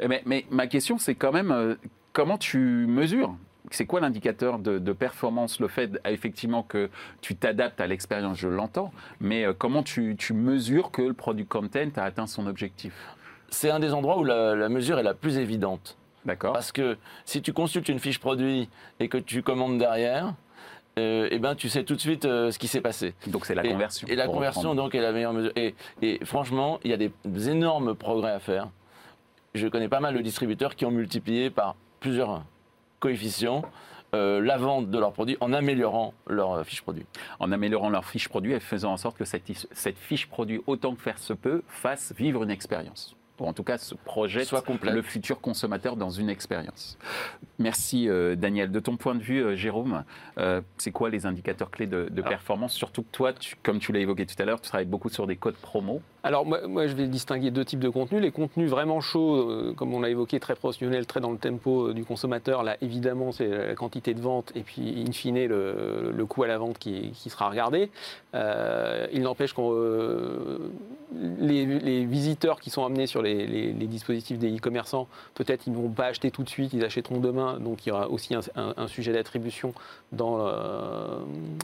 Mais, 0.00 0.22
mais, 0.24 0.44
ma 0.50 0.68
question, 0.68 0.98
c'est 0.98 1.16
quand 1.16 1.32
même 1.32 1.50
euh, 1.50 1.74
comment 2.12 2.38
tu 2.38 2.86
mesures 2.86 3.34
c'est 3.70 3.86
quoi 3.86 4.00
l'indicateur 4.00 4.58
de, 4.58 4.92
performance 4.92 5.60
Le 5.60 5.68
fait 5.68 5.90
effectivement 6.06 6.62
que 6.62 6.88
tu 7.20 7.36
t'adaptes 7.36 7.80
à 7.80 7.86
l'expérience, 7.86 8.38
je 8.38 8.48
l'entends, 8.48 8.92
mais 9.20 9.44
euh, 9.44 9.52
comment 9.56 9.82
tu, 9.82 10.16
mesures 10.32 10.90
que 10.90 11.02
le 11.02 11.12
produit 11.12 11.46
content 11.46 11.90
a 11.96 12.02
atteint 12.02 12.26
son 12.26 12.46
objectif? 12.46 12.94
C'est 13.48 13.70
un 13.70 13.80
des 13.80 13.92
endroits 13.92 14.18
où 14.18 14.24
la, 14.24 14.68
mesure 14.68 14.98
est 14.98 15.02
la 15.02 15.14
plus 15.14 15.38
évidente. 15.38 15.96
D'accord. 16.24 16.52
Parce 16.52 16.72
que 16.72 16.96
si 17.24 17.40
tu 17.40 17.52
consultes 17.52 17.88
une 17.88 18.00
fiche 18.00 18.18
produit 18.18 18.68
et 18.98 19.08
que 19.08 19.18
tu 19.18 19.42
commandes 19.42 19.78
derrière, 19.78 20.34
euh, 20.98 21.28
eh 21.30 21.38
ben, 21.38 21.54
tu 21.54 21.68
sais 21.68 21.84
tout 21.84 21.94
de 21.94 22.00
suite 22.00 22.24
euh, 22.24 22.50
ce 22.50 22.58
qui 22.58 22.66
s'est 22.66 22.80
passé. 22.80 23.14
Donc 23.28 23.46
c'est 23.46 23.54
la 23.54 23.62
conversion. 23.62 24.08
Et 24.08 24.16
la 24.16 24.26
conversion 24.26 24.74
donc 24.74 24.94
est 24.94 25.00
la 25.00 25.12
meilleure 25.12 25.34
mesure. 25.34 25.52
Et, 25.54 25.74
et 26.02 26.24
franchement, 26.24 26.80
il 26.82 26.90
y 26.90 26.94
a 26.94 26.96
des 26.96 27.48
énormes 27.48 27.94
progrès 27.94 28.32
à 28.32 28.40
faire. 28.40 28.68
Je 29.54 29.68
connais 29.68 29.88
pas 29.88 30.00
mal 30.00 30.14
de 30.14 30.20
distributeurs 30.20 30.74
qui 30.74 30.84
ont 30.84 30.90
multiplié 30.90 31.50
par 31.50 31.76
plusieurs 32.00 32.42
coefficient 33.06 33.62
euh, 34.14 34.40
la 34.40 34.56
vente 34.56 34.90
de 34.90 34.98
leurs 34.98 35.12
produits 35.12 35.36
en 35.40 35.52
améliorant 35.52 36.14
leur 36.26 36.52
euh, 36.52 36.64
fiche 36.64 36.82
produit. 36.82 37.06
En 37.38 37.52
améliorant 37.52 37.90
leur 37.90 38.04
fiche 38.04 38.28
produit 38.28 38.52
et 38.52 38.60
faisant 38.60 38.92
en 38.92 38.96
sorte 38.96 39.16
que 39.16 39.24
cette, 39.24 39.44
cette 39.72 39.98
fiche 39.98 40.26
produit, 40.26 40.60
autant 40.66 40.94
que 40.94 41.02
faire 41.02 41.18
se 41.18 41.32
peut, 41.32 41.62
fasse 41.68 42.12
vivre 42.16 42.42
une 42.42 42.50
expérience 42.50 43.16
ou 43.38 43.44
en 43.44 43.52
tout 43.52 43.64
cas 43.64 43.76
se 43.76 43.94
projette 43.94 44.50
le 44.82 45.02
futur 45.02 45.42
consommateur 45.42 45.96
dans 45.96 46.08
une 46.08 46.30
expérience. 46.30 46.96
Merci 47.58 48.08
euh, 48.08 48.34
Daniel. 48.34 48.72
De 48.72 48.80
ton 48.80 48.96
point 48.96 49.14
de 49.14 49.22
vue, 49.22 49.54
Jérôme, 49.58 50.04
c'est 50.78 50.90
quoi 50.90 51.10
les 51.10 51.26
indicateurs 51.26 51.70
clés 51.70 51.86
de, 51.86 52.22
performance? 52.22 52.72
Surtout 52.72 53.02
que 53.02 53.10
toi, 53.12 53.34
comme 53.62 53.78
tu 53.78 53.92
l'as 53.92 54.00
évoqué 54.00 54.24
tout 54.24 54.40
à 54.40 54.46
l'heure, 54.46 54.60
tu 54.60 54.68
travailles 54.68 54.86
beaucoup 54.86 55.10
sur 55.10 55.26
des 55.26 55.36
codes 55.36 55.56
promo. 55.56 56.00
Alors 56.26 56.44
moi, 56.44 56.88
je 56.88 56.94
vais 56.94 57.06
distinguer 57.06 57.52
deux 57.52 57.64
types 57.64 57.78
de 57.78 57.88
contenus. 57.88 58.20
Les 58.20 58.32
contenus 58.32 58.68
vraiment 58.68 59.00
chauds, 59.00 59.36
euh, 59.36 59.72
comme 59.76 59.94
on 59.94 60.00
l'a 60.00 60.10
évoqué, 60.10 60.40
très 60.40 60.56
professionnels, 60.56 61.06
très 61.06 61.20
dans 61.20 61.30
le 61.30 61.38
tempo 61.38 61.90
euh, 61.90 61.94
du 61.94 62.04
consommateur. 62.04 62.64
Là, 62.64 62.76
évidemment, 62.80 63.30
c'est 63.30 63.46
la 63.46 63.76
quantité 63.76 64.12
de 64.12 64.20
vente 64.20 64.50
et 64.56 64.62
puis, 64.62 65.04
in 65.06 65.12
fine, 65.12 65.46
le, 65.46 66.26
coût 66.28 66.42
à 66.42 66.48
la 66.48 66.58
vente 66.58 66.78
qui, 66.78 67.12
sera 67.28 67.48
regardé. 67.48 67.90
Euh, 68.34 69.06
il 69.12 69.22
n'empêche 69.22 69.54
que 69.54 70.58
les, 71.38 72.04
visiteurs 72.04 72.58
qui 72.58 72.70
sont 72.70 72.84
amenés 72.84 73.06
sur 73.06 73.22
les, 73.22 73.72
dispositifs 73.86 74.40
des 74.40 74.56
e-commerçants, 74.56 75.06
peut-être 75.34 75.68
ils 75.68 75.74
ne 75.74 75.76
vont 75.76 75.90
pas 75.90 76.06
acheter 76.06 76.32
tout 76.32 76.42
de 76.42 76.48
suite, 76.48 76.72
ils 76.72 76.84
achèteront 76.84 77.20
demain. 77.20 77.60
Donc 77.60 77.86
il 77.86 77.90
y 77.90 77.92
aura 77.92 78.10
aussi 78.10 78.34
un, 78.34 78.88
sujet 78.88 79.12
d'attribution 79.12 79.74
dans, 80.10 80.50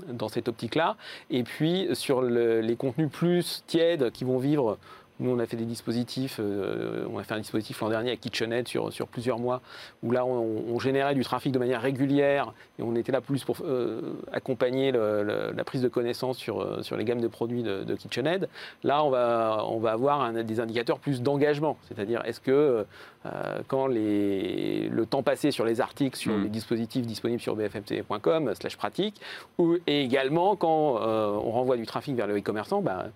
dans 0.08 0.28
cette 0.28 0.46
optique-là. 0.46 0.96
Et 1.30 1.42
puis 1.42 1.88
sur 1.94 2.22
les 2.22 2.76
contenus 2.76 3.10
plus 3.10 3.64
tièdes 3.66 4.12
qui 4.12 4.22
vont 4.22 4.38
vivre 4.38 4.51
nous, 5.22 5.30
on 5.30 5.38
a 5.38 5.46
fait 5.46 5.56
des 5.56 5.64
dispositifs, 5.64 6.38
euh, 6.40 7.06
on 7.12 7.18
a 7.18 7.22
fait 7.22 7.34
un 7.34 7.38
dispositif 7.38 7.80
l'an 7.80 7.90
dernier 7.90 8.10
à 8.10 8.16
KitchenAid 8.16 8.66
sur, 8.66 8.92
sur 8.92 9.06
plusieurs 9.06 9.38
mois, 9.38 9.60
où 10.02 10.10
là, 10.10 10.24
on, 10.24 10.78
générait 10.78 11.14
du 11.14 11.22
trafic 11.22 11.52
de 11.52 11.60
manière 11.60 11.80
régulière 11.80 12.52
et 12.78 12.82
on 12.82 12.96
était 12.96 13.12
là 13.12 13.20
plus 13.20 13.44
pour 13.44 13.58
euh, 13.64 14.00
accompagner 14.32 14.90
la 14.90 15.64
prise 15.64 15.80
de 15.80 15.88
connaissance 15.88 16.38
sur, 16.38 16.60
euh, 16.60 16.82
sur 16.82 16.96
les 16.96 17.04
gammes 17.04 17.20
de 17.20 17.28
produits 17.28 17.62
de, 17.62 17.84
de 17.84 17.94
KitchenAid. 17.94 18.48
Là, 18.82 19.04
on 19.04 19.10
va, 19.10 19.64
on 19.68 19.78
va 19.78 19.92
avoir 19.92 20.32
des 20.32 20.58
indicateurs 20.58 20.98
plus 20.98 21.22
d'engagement, 21.22 21.76
c'est-à-dire 21.86 22.22
est-ce 22.24 22.40
que 22.40 22.84
quand 23.68 23.86
les, 23.86 24.88
le 24.88 25.06
temps 25.06 25.22
passé 25.22 25.52
sur 25.52 25.64
les 25.64 25.80
articles, 25.80 26.18
sur 26.18 26.32
mm. 26.32 26.42
les 26.42 26.48
dispositifs 26.48 27.06
disponibles 27.06 27.40
sur 27.40 27.54
bfmtv.com, 27.54 28.52
slash 28.54 28.76
pratique, 28.76 29.20
ou, 29.58 29.76
et 29.86 30.02
également 30.02 30.56
quand 30.56 30.96
on 31.00 31.50
renvoie 31.52 31.76
du 31.76 31.86
trafic 31.86 32.16
vers 32.16 32.26
le 32.26 32.38
e-commerçant, 32.38 32.80
bah, 32.80 33.06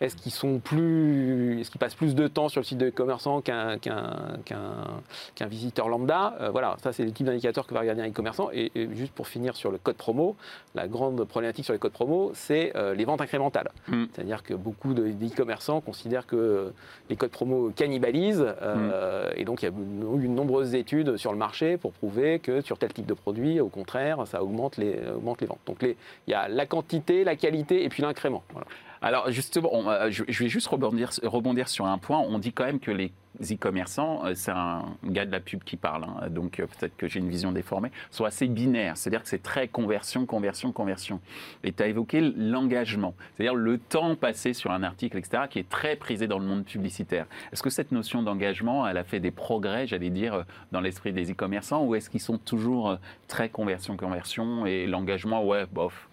est-ce 0.00 0.16
qu'ils 0.16 0.32
sont 0.32 0.60
plus, 0.60 1.60
est-ce 1.60 1.70
qu'ils 1.70 1.80
passent 1.80 1.94
plus 1.94 2.14
de 2.14 2.28
temps 2.28 2.48
sur 2.48 2.60
le 2.60 2.64
site 2.64 2.78
de 2.78 2.90
commerçant 2.90 3.40
qu'un 3.40 3.78
qu'un 3.78 5.46
visiteur 5.46 5.88
lambda? 5.88 6.36
Euh, 6.40 6.50
Voilà, 6.50 6.76
ça 6.82 6.92
c'est 6.92 7.04
le 7.04 7.10
type 7.10 7.26
d'indicateur 7.26 7.66
que 7.66 7.74
va 7.74 7.80
regarder 7.80 8.02
un 8.02 8.08
e-commerçant. 8.08 8.50
Et, 8.52 8.70
juste 8.92 9.12
pour 9.12 9.26
finir 9.26 9.56
sur 9.56 9.70
le 9.70 9.78
code 9.78 9.96
promo, 9.96 10.36
la 10.74 10.86
grande 10.86 11.24
problématique 11.24 11.64
sur 11.64 11.72
les 11.72 11.80
codes 11.80 11.92
promo, 11.92 12.30
c'est 12.34 12.72
euh, 12.76 12.94
les 12.94 13.04
ventes 13.04 13.20
incrémentales. 13.20 13.70
Hmm. 13.88 14.04
C'est-à-dire 14.12 14.42
que 14.42 14.54
beaucoup 14.54 14.94
d'e-commerçants 14.94 15.80
considèrent 15.80 16.26
que 16.26 16.72
les 17.10 17.16
codes 17.16 17.30
promo 17.30 17.70
cannibalisent. 17.74 18.46
Euh, 18.62 19.30
hmm. 19.30 19.32
Et 19.36 19.44
donc 19.44 19.62
il 19.62 19.66
y 19.66 19.68
a 19.68 19.72
eu 19.72 20.28
de 20.28 20.32
nombreuses 20.32 20.74
études 20.74 21.16
sur 21.16 21.32
le 21.32 21.38
marché 21.38 21.76
pour 21.76 21.92
prouver 21.92 22.38
que 22.38 22.60
sur 22.60 22.78
tel 22.78 22.92
type 22.92 23.06
de 23.06 23.14
produit, 23.14 23.60
au 23.60 23.68
contraire, 23.68 24.26
ça 24.26 24.42
augmente 24.42 24.76
les, 24.76 25.00
augmente 25.14 25.40
les 25.40 25.46
ventes. 25.46 25.60
Donc 25.66 25.82
les, 25.82 25.96
il 26.26 26.30
y 26.30 26.34
a 26.34 26.48
la 26.48 26.66
quantité, 26.66 27.24
la 27.24 27.34
qualité 27.34 27.84
et 27.84 27.88
puis 27.88 28.02
l'incrément. 28.02 28.44
Voilà. 28.52 28.66
Alors 29.00 29.30
justement, 29.30 29.90
euh, 29.90 30.10
je, 30.10 30.24
vais 30.24 30.48
juste 30.48 30.66
rebondir, 30.66 31.68
sur 31.68 31.86
un 31.86 31.98
point. 31.98 32.18
On 32.18 32.38
dit 32.38 32.52
quand 32.52 32.64
même 32.64 32.80
que 32.80 32.90
les 32.90 33.12
e-commerçants, 33.40 34.24
euh, 34.24 34.32
c'est 34.34 34.50
un 34.50 34.84
gars 35.04 35.24
de 35.24 35.30
la 35.30 35.38
pub 35.38 35.62
qui 35.62 35.76
parle, 35.76 36.04
hein, 36.04 36.28
donc 36.28 36.58
euh, 36.58 36.66
peut-être 36.66 36.96
que 36.96 37.06
j'ai 37.06 37.20
une 37.20 37.28
vision 37.28 37.52
déformée, 37.52 37.92
sont 38.10 38.24
assez 38.24 38.48
binaires. 38.48 38.96
C'est-à-dire 38.96 39.22
que 39.22 39.28
c'est 39.28 39.42
très 39.42 39.68
conversion, 39.68 40.26
conversion, 40.26 40.72
conversion. 40.72 41.20
Et 41.62 41.72
tu 41.72 41.82
as 41.82 41.86
évoqué 41.86 42.20
l'engagement, 42.20 43.14
c'est-à-dire 43.36 43.54
le 43.54 43.78
temps 43.78 44.16
passé 44.16 44.52
sur 44.52 44.72
un 44.72 44.82
article, 44.82 45.18
etc., 45.18 45.44
qui 45.48 45.60
est 45.60 45.68
très 45.68 45.94
prisé 45.94 46.26
dans 46.26 46.40
le 46.40 46.46
monde 46.46 46.64
publicitaire. 46.64 47.26
Est-ce 47.52 47.62
que 47.62 47.70
cette 47.70 47.92
notion 47.92 48.22
d'engagement, 48.22 48.88
elle 48.88 48.96
a 48.96 49.04
fait 49.04 49.20
des 49.20 49.30
progrès, 49.30 49.86
j'allais 49.86 50.10
dire, 50.10 50.44
dans 50.72 50.80
l'esprit 50.80 51.12
des 51.12 51.30
e-commerçants, 51.30 51.84
ou 51.84 51.94
est-ce 51.94 52.10
qu'ils 52.10 52.20
sont 52.20 52.38
toujours 52.38 52.98
très 53.28 53.48
conversion, 53.48 53.96
conversion, 53.96 54.66
et 54.66 54.86
l'engagement, 54.86 55.44
ouais, 55.44 55.66
bof 55.70 56.08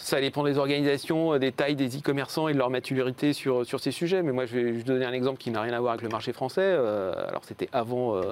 Ça 0.00 0.20
dépend 0.20 0.42
des 0.44 0.58
organisations, 0.58 1.34
euh, 1.34 1.38
des 1.38 1.52
tailles 1.52 1.76
des 1.76 1.98
e-commerçants 1.98 2.48
et 2.48 2.52
de 2.52 2.58
leur 2.58 2.70
maturité 2.70 3.32
sur, 3.32 3.66
sur 3.66 3.80
ces 3.80 3.90
sujets. 3.90 4.22
Mais 4.22 4.32
moi, 4.32 4.46
je 4.46 4.56
vais 4.56 4.72
juste 4.74 4.86
donner 4.86 5.04
un 5.04 5.12
exemple 5.12 5.38
qui 5.38 5.50
n'a 5.50 5.60
rien 5.60 5.72
à 5.74 5.80
voir 5.80 5.92
avec 5.92 6.02
le 6.02 6.08
marché 6.08 6.32
français. 6.32 6.60
Euh, 6.62 7.12
alors, 7.28 7.44
c'était 7.44 7.68
avant 7.72 8.14
euh, 8.16 8.22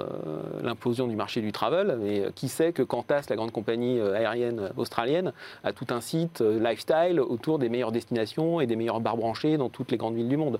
l'implosion 0.63 1.07
du 1.07 1.15
marché 1.15 1.41
du 1.41 1.51
travel. 1.51 1.97
Mais 2.01 2.23
qui 2.35 2.47
sait 2.47 2.71
que 2.73 2.81
Qantas, 2.83 3.25
la 3.29 3.35
grande 3.35 3.51
compagnie 3.51 3.99
aérienne 4.01 4.71
australienne, 4.77 5.33
a 5.63 5.73
tout 5.73 5.85
un 5.89 6.01
site 6.01 6.41
lifestyle 6.41 7.19
autour 7.19 7.59
des 7.59 7.69
meilleures 7.69 7.91
destinations 7.91 8.59
et 8.61 8.65
des 8.67 8.75
meilleurs 8.75 8.99
bars 8.99 9.17
branchés 9.17 9.57
dans 9.57 9.69
toutes 9.69 9.91
les 9.91 9.97
grandes 9.97 10.15
villes 10.15 10.29
du 10.29 10.37
monde. 10.37 10.59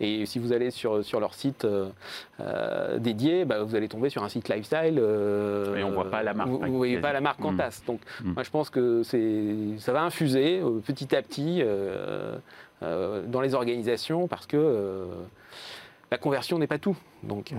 Et 0.00 0.26
si 0.26 0.38
vous 0.38 0.52
allez 0.52 0.70
sur, 0.70 1.04
sur 1.04 1.18
leur 1.18 1.34
site 1.34 1.64
euh, 1.64 2.98
dédié, 2.98 3.44
bah, 3.44 3.62
vous 3.62 3.74
allez 3.74 3.88
tomber 3.88 4.10
sur 4.10 4.22
un 4.22 4.28
site 4.28 4.48
lifestyle. 4.48 4.98
Et 5.76 5.82
on 5.84 5.90
voit 5.92 6.10
pas 6.10 6.22
la 6.22 6.34
marque, 6.34 6.48
Vous 6.50 6.60
hein, 6.62 6.68
ne 6.68 6.76
voyez 6.76 6.94
quasi. 6.94 7.02
pas 7.02 7.12
la 7.12 7.20
marque 7.20 7.38
Mm. 7.40 7.42
Qantas. 7.42 7.82
Donc, 7.86 8.00
Mm. 8.24 8.32
moi, 8.34 8.42
je 8.42 8.50
pense 8.50 8.70
que 8.70 9.02
ça 9.78 9.92
va 9.92 10.02
infuser 10.02 10.47
euh, 10.56 10.80
petit 10.80 11.14
à 11.14 11.22
petit 11.22 11.60
euh, 11.60 12.38
euh, 12.82 13.26
dans 13.26 13.40
les 13.40 13.54
organisations 13.54 14.28
parce 14.28 14.46
que 14.46 15.08
la 16.10 16.18
conversion 16.18 16.58
n'est 16.58 16.66
pas 16.66 16.78
tout. 16.78 16.96
Donc, 17.22 17.54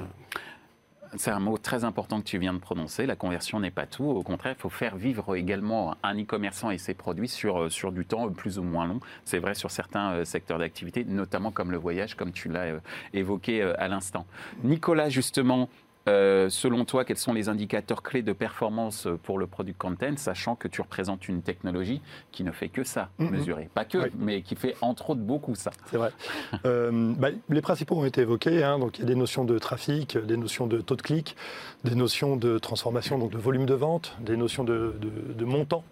C'est 1.16 1.32
un 1.32 1.40
mot 1.40 1.58
très 1.58 1.84
important 1.84 2.20
que 2.20 2.26
tu 2.26 2.38
viens 2.38 2.54
de 2.54 2.60
prononcer. 2.60 3.06
La 3.06 3.16
conversion 3.16 3.60
n'est 3.60 3.72
pas 3.72 3.86
tout. 3.86 4.06
Au 4.06 4.24
contraire, 4.24 4.56
il 4.58 4.62
faut 4.62 4.70
faire 4.70 4.96
vivre 4.96 5.36
également 5.36 5.96
un 6.04 6.20
e-commerçant 6.20 6.70
et 6.70 6.78
ses 6.78 6.94
produits 6.94 7.28
sur, 7.28 7.72
sur 7.72 7.92
du 7.92 8.06
temps 8.06 8.30
plus 8.32 8.60
ou 8.60 8.64
moins 8.64 8.88
long. 8.88 9.00
C'est 9.26 9.40
vrai 9.40 9.56
sur 9.56 9.72
certains 9.72 10.24
secteurs 10.26 10.60
d'activité, 10.60 11.04
notamment 11.04 11.52
comme 11.52 11.72
le 11.72 11.78
voyage, 11.78 12.16
comme 12.16 12.32
tu 12.32 12.50
l'as 12.50 12.80
évoqué 13.14 13.62
à 13.62 13.88
l'instant. 13.88 14.26
Nicolas, 14.64 15.10
justement, 15.10 15.70
euh, 16.10 16.50
selon 16.50 16.86
toi, 16.86 17.06
quels 17.06 17.18
sont 17.18 17.34
les 17.34 17.50
indicateurs 17.50 18.02
clés 18.04 18.22
de 18.22 18.34
performance 18.34 19.08
pour 19.24 19.38
le 19.38 19.48
product 19.48 19.78
content, 19.78 20.18
sachant 20.18 20.56
que 20.56 20.68
tu 20.68 20.82
représentes 20.82 21.28
une 21.28 21.42
technologie 21.42 22.02
qui 22.32 22.44
ne 22.44 22.52
fait 22.52 22.70
que 22.70 22.84
ça, 22.84 23.10
mesurer. 23.20 23.70
Pas 23.74 23.86
que, 23.86 23.98
Oui. 24.00 24.10
mais 24.18 24.42
qui 24.42 24.56
fait 24.56 24.76
entre 24.82 25.12
autres 25.12 25.22
beaucoup 25.22 25.56
ça. 25.56 25.72
C'est 25.86 25.98
vrai. 25.98 26.12
Euh, 26.66 27.14
bah, 27.18 27.30
les 27.50 27.62
principaux 27.62 27.96
ont 27.96 28.06
été 28.06 28.22
évoqués. 28.22 28.64
hein. 28.64 28.80
donc, 28.80 28.98
il 28.98 29.02
y 29.02 29.04
a 29.06 29.08
des 29.08 29.16
notions 29.16 29.46
de 29.46 29.58
trafic, 29.60 30.18
des 30.18 30.36
notions 30.38 30.68
de 30.68 30.82
taux 30.82 30.96
de 30.96 31.02
clic, 31.02 31.36
des 31.84 31.96
notions 31.96 32.36
de 32.36 32.58
transformation, 32.58 33.18
donc 33.18 33.32
de 33.32 33.38
volume 33.38 33.66
de 33.66 33.74
vente, 33.76 34.16
des 34.20 34.36
notions 34.36 34.64
de, 34.64 34.96
de- 35.00 35.34
de 35.34 35.46
montant 35.46 35.84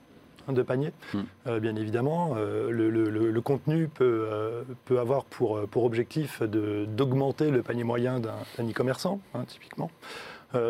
de 0.54 0.62
panier, 0.62 0.92
Mm. 1.14 1.18
Euh, 1.48 1.60
bien 1.60 1.76
évidemment. 1.76 2.34
Euh, 2.38 2.70
le, 2.72 2.90
le- 2.90 3.10
le- 3.10 3.32
le 3.32 3.42
contenu 3.42 3.88
peut, 3.88 4.28
euh, 4.32 4.64
peut 4.86 5.00
avoir 5.00 5.26
pour, 5.26 5.62
pour 5.70 5.84
objectif 5.86 6.42
d'augmenter 6.42 7.52
le 7.52 7.62
panier 7.64 7.84
moyen 7.84 8.20
d'un 8.20 8.36
e-commerçant, 8.70 9.20
hein, 9.34 9.44
typiquement. 9.48 9.90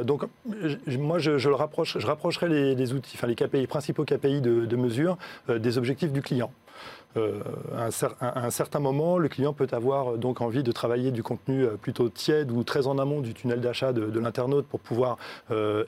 Donc, 0.04 0.24
moi, 0.88 1.20
je, 1.20 1.38
je 1.38 1.50
le 1.50 1.56
rapproche, 1.56 1.98
je 2.00 2.08
rapprocherai 2.08 2.50
les, 2.50 2.76
les 2.76 2.94
outils, 2.94 3.14
enfin 3.16 3.28
les 3.28 3.36
KPI, 3.36 3.68
principaux 3.68 4.04
KPI 4.06 4.42
de, 4.42 4.66
de 4.66 4.76
mesure 4.76 5.18
des 5.48 5.78
objectifs 5.78 6.12
du 6.12 6.22
client. 6.22 6.52
Euh, 7.18 7.40
à, 7.76 7.86
un 7.86 7.90
cer- 7.90 8.16
à 8.20 8.46
un 8.46 8.50
certain 8.50 8.80
moment, 8.80 9.18
le 9.18 9.28
client 9.30 9.54
peut 9.54 9.68
avoir 9.72 10.14
euh, 10.14 10.18
donc 10.18 10.42
envie 10.42 10.64
de 10.64 10.72
travailler 10.72 11.12
du 11.12 11.24
contenu 11.24 11.64
euh, 11.64 11.76
plutôt 11.82 12.10
tiède 12.10 12.52
ou 12.52 12.64
très 12.64 12.88
en 12.88 12.98
amont 13.00 13.22
du 13.22 13.34
tunnel 13.34 13.62
d'achat 13.62 13.94
de, 13.94 14.06
de 14.08 14.20
l'internaute 14.20 14.66
pour 14.68 14.80
pouvoir 14.80 15.18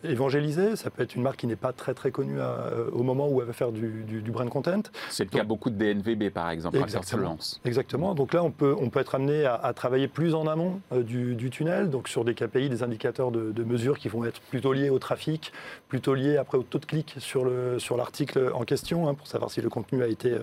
évangéliser. 0.03 0.75
Ça 0.75 0.89
peut 0.89 1.03
être 1.03 1.15
une 1.15 1.21
marque 1.21 1.37
qui 1.37 1.47
n'est 1.47 1.55
pas 1.55 1.73
très 1.73 1.93
très 1.93 2.11
connue 2.11 2.39
à- 2.39 2.71
au 2.91 3.03
moment 3.03 3.27
où 3.29 3.41
elle 3.41 3.47
va 3.47 3.53
faire 3.53 3.71
du, 3.71 4.03
du- 4.03 4.21
du 4.21 4.31
brand 4.31 4.49
content. 4.49 4.81
C'est 5.09 5.23
le 5.23 5.29
cas 5.29 5.43
beaucoup 5.43 5.69
de 5.69 5.75
DNVB, 5.75 6.29
par 6.31 6.49
exemple, 6.49 6.77
Exactement. 6.77 7.37
Exactement. 7.65 8.13
Donc 8.15 8.33
là, 8.33 8.43
on 8.43 8.51
peut, 8.51 8.75
on 8.79 8.89
peut 8.89 8.99
être 8.99 9.15
amené 9.15 9.45
à, 9.45 9.55
à 9.55 9.73
travailler 9.73 10.07
plus 10.07 10.33
en 10.35 10.47
amont 10.47 10.79
du, 10.95 11.35
du 11.35 11.49
tunnel, 11.49 11.89
donc 11.89 12.07
sur 12.07 12.23
des 12.25 12.33
KPI, 12.33 12.69
des 12.69 12.83
indicateurs 12.83 13.31
de, 13.31 13.51
de 13.51 13.63
mesure 13.63 13.97
qui 13.97 14.07
vont 14.09 14.25
être 14.25 14.41
plutôt 14.41 14.73
liés 14.73 14.89
au 14.89 14.99
trafic, 14.99 15.51
plutôt 15.87 16.13
liés 16.13 16.37
après 16.37 16.57
au 16.57 16.63
taux 16.63 16.79
de 16.79 16.85
clic 16.85 17.15
sur 17.19 17.45
le 17.45 17.79
sur 17.79 17.97
l'article 17.97 18.51
en 18.53 18.63
question, 18.63 19.07
hein, 19.07 19.13
pour 19.13 19.27
savoir 19.27 19.51
si 19.51 19.61
le 19.61 19.69
contenu 19.69 20.03
a 20.03 20.07
été, 20.07 20.35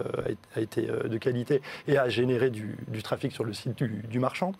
a 0.54 0.60
été- 0.60 0.75
euh, 0.78 1.08
de 1.08 1.18
qualité 1.18 1.62
et 1.88 1.98
a 1.98 2.08
généré 2.08 2.50
du, 2.50 2.76
trafic 3.02 3.32
sur 3.32 3.44
le 3.44 3.52
site 3.52 3.82
du, 3.82 4.18
marchand. 4.18 4.52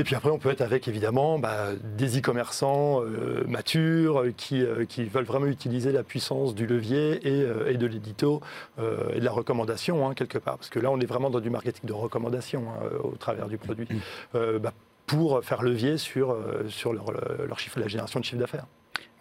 Et 0.00 0.04
puis 0.04 0.14
après, 0.14 0.30
on 0.30 0.38
peut 0.38 0.50
être 0.50 0.60
avec 0.60 0.86
évidemment 0.86 1.40
bah, 1.40 1.70
des 1.96 2.18
e-commerçants 2.18 3.02
euh, 3.02 3.44
matures 3.48 4.20
euh, 4.20 4.32
qui, 4.36 4.64
qui 4.88 5.04
veulent 5.04 5.24
vraiment 5.24 5.46
utiliser 5.46 5.90
la 5.90 6.04
puissance 6.04 6.54
du 6.54 6.66
levier 6.66 7.26
et, 7.26 7.76
de 7.76 7.86
l'édito 7.86 8.40
et 8.78 9.18
de 9.18 9.24
la 9.24 9.32
recommandation, 9.32 10.08
hein, 10.08 10.14
quelque 10.14 10.38
part. 10.38 10.56
Parce 10.56 10.70
que 10.70 10.78
là, 10.78 10.90
on 10.90 11.00
est 11.00 11.06
vraiment 11.06 11.30
dans 11.30 11.40
du 11.40 11.50
marketing 11.50 11.84
de 11.84 11.92
recommandation 11.92 12.64
hein, 12.70 12.88
au 13.02 13.16
travers 13.16 13.48
du 13.48 13.58
produit, 13.58 13.88
bah, 14.34 14.72
pour 15.06 15.42
faire 15.42 15.62
levier 15.62 15.98
sur, 15.98 16.36
sur 16.68 16.92
leur 16.92 17.58
chiffre, 17.58 17.80
la 17.80 17.88
génération 17.88 18.20
de 18.20 18.24
chiffre 18.24 18.40
d'affaires. 18.40 18.66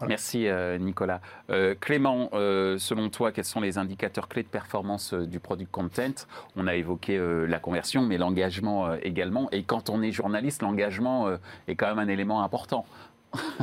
Merci 0.05 0.47
euh, 0.47 0.77
Nicolas. 0.77 1.21
Euh, 1.49 1.73
Clément, 1.79 2.29
euh, 2.33 2.77
selon 2.77 3.09
toi, 3.09 3.31
quels 3.31 3.45
sont 3.45 3.61
les 3.61 3.77
indicateurs 3.77 4.27
clés 4.27 4.43
de 4.43 4.47
performance 4.47 5.13
du 5.13 5.39
product 5.39 5.71
content? 5.71 6.27
On 6.55 6.67
a 6.67 6.75
évoqué 6.75 7.19
la 7.47 7.59
conversion, 7.59 8.03
mais 8.03 8.17
l'engagement 8.17 8.93
également. 8.95 9.49
Et 9.51 9.63
quand 9.63 9.89
on 9.89 10.01
est 10.01 10.11
journaliste, 10.11 10.61
l'engagement 10.61 11.29
est 11.67 11.75
quand 11.75 11.87
même 11.87 11.99
un 11.99 12.07
élément 12.07 12.43
important. 12.43 12.85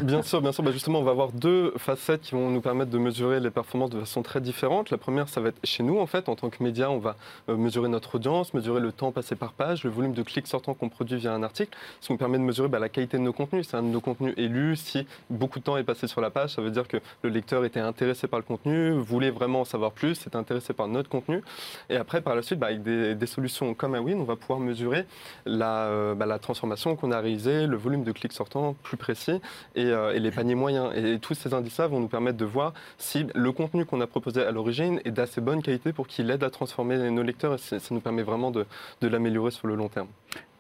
Bien 0.03 0.23
sûr, 0.23 0.43
bien 0.43 0.53
sûr. 0.53 0.63
Bah, 0.63 0.73
justement, 0.73 1.01
on 1.01 1.05
va 1.05 1.13
avoir 1.13 1.33
deux 1.33 1.73
facettes 1.79 2.23
qui 2.23 2.33
vont 2.33 2.51
nous 2.51 2.61
permettre 2.61 2.91
de 2.91 2.99
mesurer 2.99 3.41
les 3.41 3.51
performances 3.51 3.91
de 3.91 4.01
façon 4.01 4.23
très 4.23 4.41
différente. 4.41 4.91
La 4.91 4.99
première, 4.99 5.29
ça 5.29 5.41
va 5.41 5.49
être 5.49 5.59
chez 5.65 5.83
nous, 5.83 5.99
en 5.99 6.07
fait, 6.07 6.29
en 6.29 6.37
tant 6.37 6.51
que 6.51 6.63
média, 6.63 6.91
on 6.91 6.99
va 6.99 7.17
euh, 7.49 7.57
mesurer 7.57 7.89
notre 7.89 8.17
audience, 8.17 8.55
mesurer 8.55 8.81
le 8.81 8.93
temps 8.93 9.13
passé 9.13 9.35
par 9.37 9.53
page, 9.53 9.85
le 9.85 9.91
volume 9.91 10.13
de 10.13 10.23
clics 10.23 10.47
sortants 10.47 10.75
qu'on 10.75 10.89
produit 10.89 11.17
via 11.17 11.33
un 11.33 11.43
article, 11.43 11.77
ce 12.01 12.09
qui 12.09 12.13
nous 12.13 12.19
permet 12.19 12.39
de 12.39 12.43
mesurer 12.43 12.69
bah, 12.69 12.79
la 12.79 12.89
qualité 12.89 13.17
de 13.17 13.23
nos 13.23 13.33
contenus. 13.33 13.69
C'est 13.69 13.77
un 13.77 13.83
de 13.83 13.89
nos 13.89 14.01
contenus 14.01 14.35
élus. 14.37 14.77
Si 14.77 15.07
beaucoup 15.31 15.59
de 15.59 15.65
temps 15.65 15.77
est 15.77 15.85
passé 15.85 16.07
sur 16.07 16.21
la 16.21 16.31
page, 16.31 16.55
ça 16.55 16.63
veut 16.63 16.71
dire 16.71 16.87
que 16.87 16.99
le 17.23 17.31
lecteur 17.31 17.65
était 17.65 17.81
intéressé 17.81 18.27
par 18.27 18.39
le 18.39 18.45
contenu, 18.45 18.93
voulait 18.93 19.31
vraiment 19.31 19.63
en 19.63 19.65
savoir 19.65 19.93
plus, 19.93 20.27
était 20.27 20.37
intéressé 20.37 20.73
par 20.73 20.89
notre 20.89 21.09
contenu. 21.09 21.43
Et 21.89 21.97
après, 21.97 22.21
par 22.21 22.35
la 22.35 22.43
suite, 22.43 22.59
bah, 22.59 22.67
avec 22.67 22.83
des, 22.83 23.27
solutions 23.27 23.73
comme 23.73 23.95
Awin, 23.95 24.19
on 24.19 24.25
va 24.25 24.37
pouvoir 24.37 24.61
mesurer 24.61 25.07
euh, 25.47 26.15
la 26.15 26.39
transformation 26.39 26.95
qu'on 26.95 27.11
a 27.11 27.21
réalisée, 27.21 27.67
le 27.67 27.77
volume 27.77 28.05
de 28.05 28.13
clics 28.13 28.35
sortants 28.35 28.77
plus 28.83 28.99
précis 28.99 29.41
et, 29.75 29.87
euh, 29.87 30.15
et 30.15 30.21
les 30.21 30.31
paniers 30.31 30.55
moyens. 30.55 30.93
Et, 30.95 31.19
tous 31.19 31.35
ces 31.35 31.55
indices-là 31.55 31.87
vont 31.87 32.01
nous 32.01 32.09
permettre 32.09 32.39
de 32.39 32.45
voir 32.45 32.75
si 32.99 33.27
le 33.35 33.53
contenu 33.53 33.85
qu'on 33.85 34.01
a 34.01 34.07
proposé 34.07 34.43
à 34.43 34.51
l'origine 34.51 35.01
est 35.05 35.11
d'assez 35.11 35.41
bonne 35.41 35.63
qualité 35.63 35.93
pour 35.93 36.07
qu'il 36.07 36.31
aide 36.31 36.43
à 36.45 36.51
transformer 36.51 37.11
nos 37.11 37.23
lecteurs. 37.23 37.55
Et 37.55 37.59
ça 37.59 37.79
nous 37.91 38.01
permet 38.01 38.23
vraiment 38.23 38.51
de, 38.51 38.67
de 39.01 39.09
l'améliorer 39.09 39.51
sur 39.51 39.67
le 39.67 39.75
long 39.75 39.89
terme. 39.89 40.09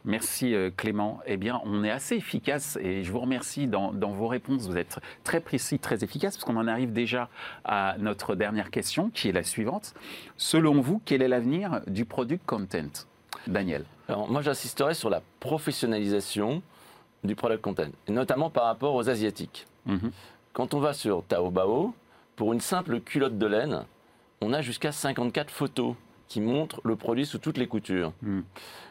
Merci 0.05 0.55
euh, 0.55 0.71
Clément. 0.77 1.21
Eh 1.27 1.38
bien, 1.38 1.62
on 1.64 1.83
est 1.83 1.90
assez 1.90 2.17
efficace 2.17 2.79
et 2.81 3.05
je 3.05 3.11
vous 3.11 3.21
remercie 3.21 3.67
dans, 3.67 3.90
dans 3.93 4.11
vos 4.11 4.29
réponses. 4.29 4.69
Vous 4.69 4.77
êtes 4.77 4.99
très 5.25 5.40
précis, 5.40 5.79
très 5.79 6.05
efficace, 6.05 6.37
parce 6.37 6.45
qu'on 6.45 6.59
en 6.59 6.69
arrive 6.69 6.93
déjà 6.93 7.31
à 7.64 7.97
notre 7.99 8.35
dernière 8.35 8.71
question, 8.71 9.11
qui 9.14 9.31
est 9.31 9.33
la 9.33 9.43
suivante. 9.43 9.95
Selon 10.37 10.81
vous, 10.81 11.01
quel 11.07 11.23
est 11.23 11.29
l'avenir 11.29 11.81
du 11.87 12.05
product 12.05 12.45
content? 12.45 13.07
Daniel. 13.47 13.85
Alors, 14.09 14.31
moi, 14.31 14.43
j'insisterai 14.43 14.93
sur 14.93 15.09
la 15.09 15.23
professionnalisation 15.40 16.62
du 17.25 17.35
product 17.35 17.63
content, 17.63 17.91
et 18.07 18.13
notamment 18.13 18.51
par 18.51 18.65
rapport 18.65 18.95
aux 18.95 19.09
Asiatiques. 19.09 19.67
Mhm. 19.87 20.13
Quand 20.53 20.75
on 20.75 20.81
va 20.81 20.93
sur 20.93 21.25
Taobao, 21.25 21.95
pour 22.37 22.53
une 22.53 22.61
simple 22.61 23.01
culotte 23.01 23.39
de 23.39 23.47
laine, 23.47 23.85
on 24.41 24.53
a 24.53 24.61
jusqu'à 24.61 24.93
54 24.93 25.51
photos 25.51 25.95
qui 26.29 26.41
montrent 26.41 26.81
le 26.85 26.97
produit 26.97 27.27
sous 27.27 27.39
toutes 27.39 27.59
les 27.59 27.67
coutures. 27.67 28.13
Mm. 28.23 28.41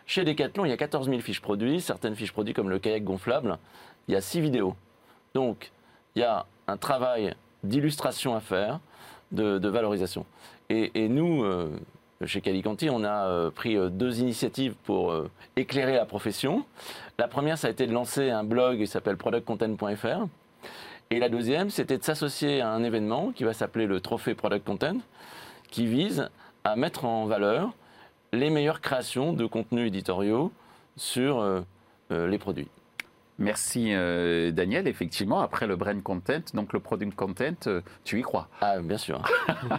Chez 0.06 0.24
Decathlon, 0.24 0.66
il 0.66 0.70
y 0.70 0.74
a 0.74 0.78
14 0.78 1.10
000 1.10 1.20
fiches 1.22 1.42
produits. 1.42 1.82
Certaines 1.82 2.16
fiches 2.16 2.32
produits, 2.32 2.54
comme 2.54 2.70
le 2.70 2.80
kayak 2.80 3.04
gonflable, 3.04 3.58
il 4.08 4.14
y 4.14 4.18
a 4.18 4.22
6 4.22 4.42
vidéos. 4.42 4.76
Donc, 5.34 5.72
il 6.16 6.22
y 6.22 6.26
a 6.26 6.46
un 6.68 6.78
travail 6.78 7.36
d'illustration 7.64 8.36
à 8.36 8.40
faire, 8.40 8.80
de, 9.32 9.58
de 9.58 9.70
valorisation. 9.70 10.26
Et, 10.70 10.92
et 10.96 11.10
nous, 11.10 11.44
euh, 11.44 11.70
chez 12.26 12.42
Calicanti, 12.42 12.90
on 12.90 13.04
a 13.04 13.28
euh, 13.28 13.52
pris 13.52 13.78
euh, 13.78 13.90
deux 13.90 14.20
initiatives 14.20 14.76
pour 14.84 15.12
euh, 15.12 15.30
éclairer 15.56 15.94
la 15.94 16.06
profession. 16.06 16.66
La 17.18 17.28
première, 17.28 17.58
ça 17.58 17.68
a 17.68 17.72
été 17.72 17.88
de 17.88 17.94
lancer 17.94 18.30
un 18.30 18.44
blog 18.44 18.78
qui 18.78 18.88
s'appelle 18.88 19.18
productcontent.fr. 19.18 20.28
Et 21.10 21.20
la 21.20 21.30
deuxième, 21.30 21.70
c'était 21.70 21.98
de 21.98 22.04
s'associer 22.04 22.62
à 22.62 22.70
un 22.72 22.84
événement 22.84 23.32
qui 23.32 23.44
va 23.44 23.54
s'appeler 23.54 23.86
le 23.86 24.00
Trophée 24.00 24.34
Product 24.34 24.66
Content, 24.66 24.98
qui 25.70 25.86
vise 25.86 26.30
à 26.64 26.76
mettre 26.76 27.06
en 27.06 27.26
valeur 27.26 27.74
les 28.32 28.50
meilleures 28.50 28.82
créations 28.82 29.34
de 29.34 29.46
contenus 29.46 29.88
éditoriaux 29.88 30.52
sur 30.98 31.46
les 32.10 32.38
produits. 32.40 32.68
Merci 33.40 33.94
euh, 33.94 34.52
Daniel. 34.52 34.88
Effectivement, 34.88 35.42
après 35.42 35.66
le 35.66 35.76
brand 35.76 36.02
content, 36.04 36.42
donc 36.54 36.74
le 36.74 36.80
product 36.80 37.16
content, 37.16 37.68
euh, 37.68 37.82
tu 38.04 38.20
y 38.20 38.22
crois. 38.22 38.48
Ah, 38.62 38.80
bien 38.80 38.98
sûr. 38.98 39.22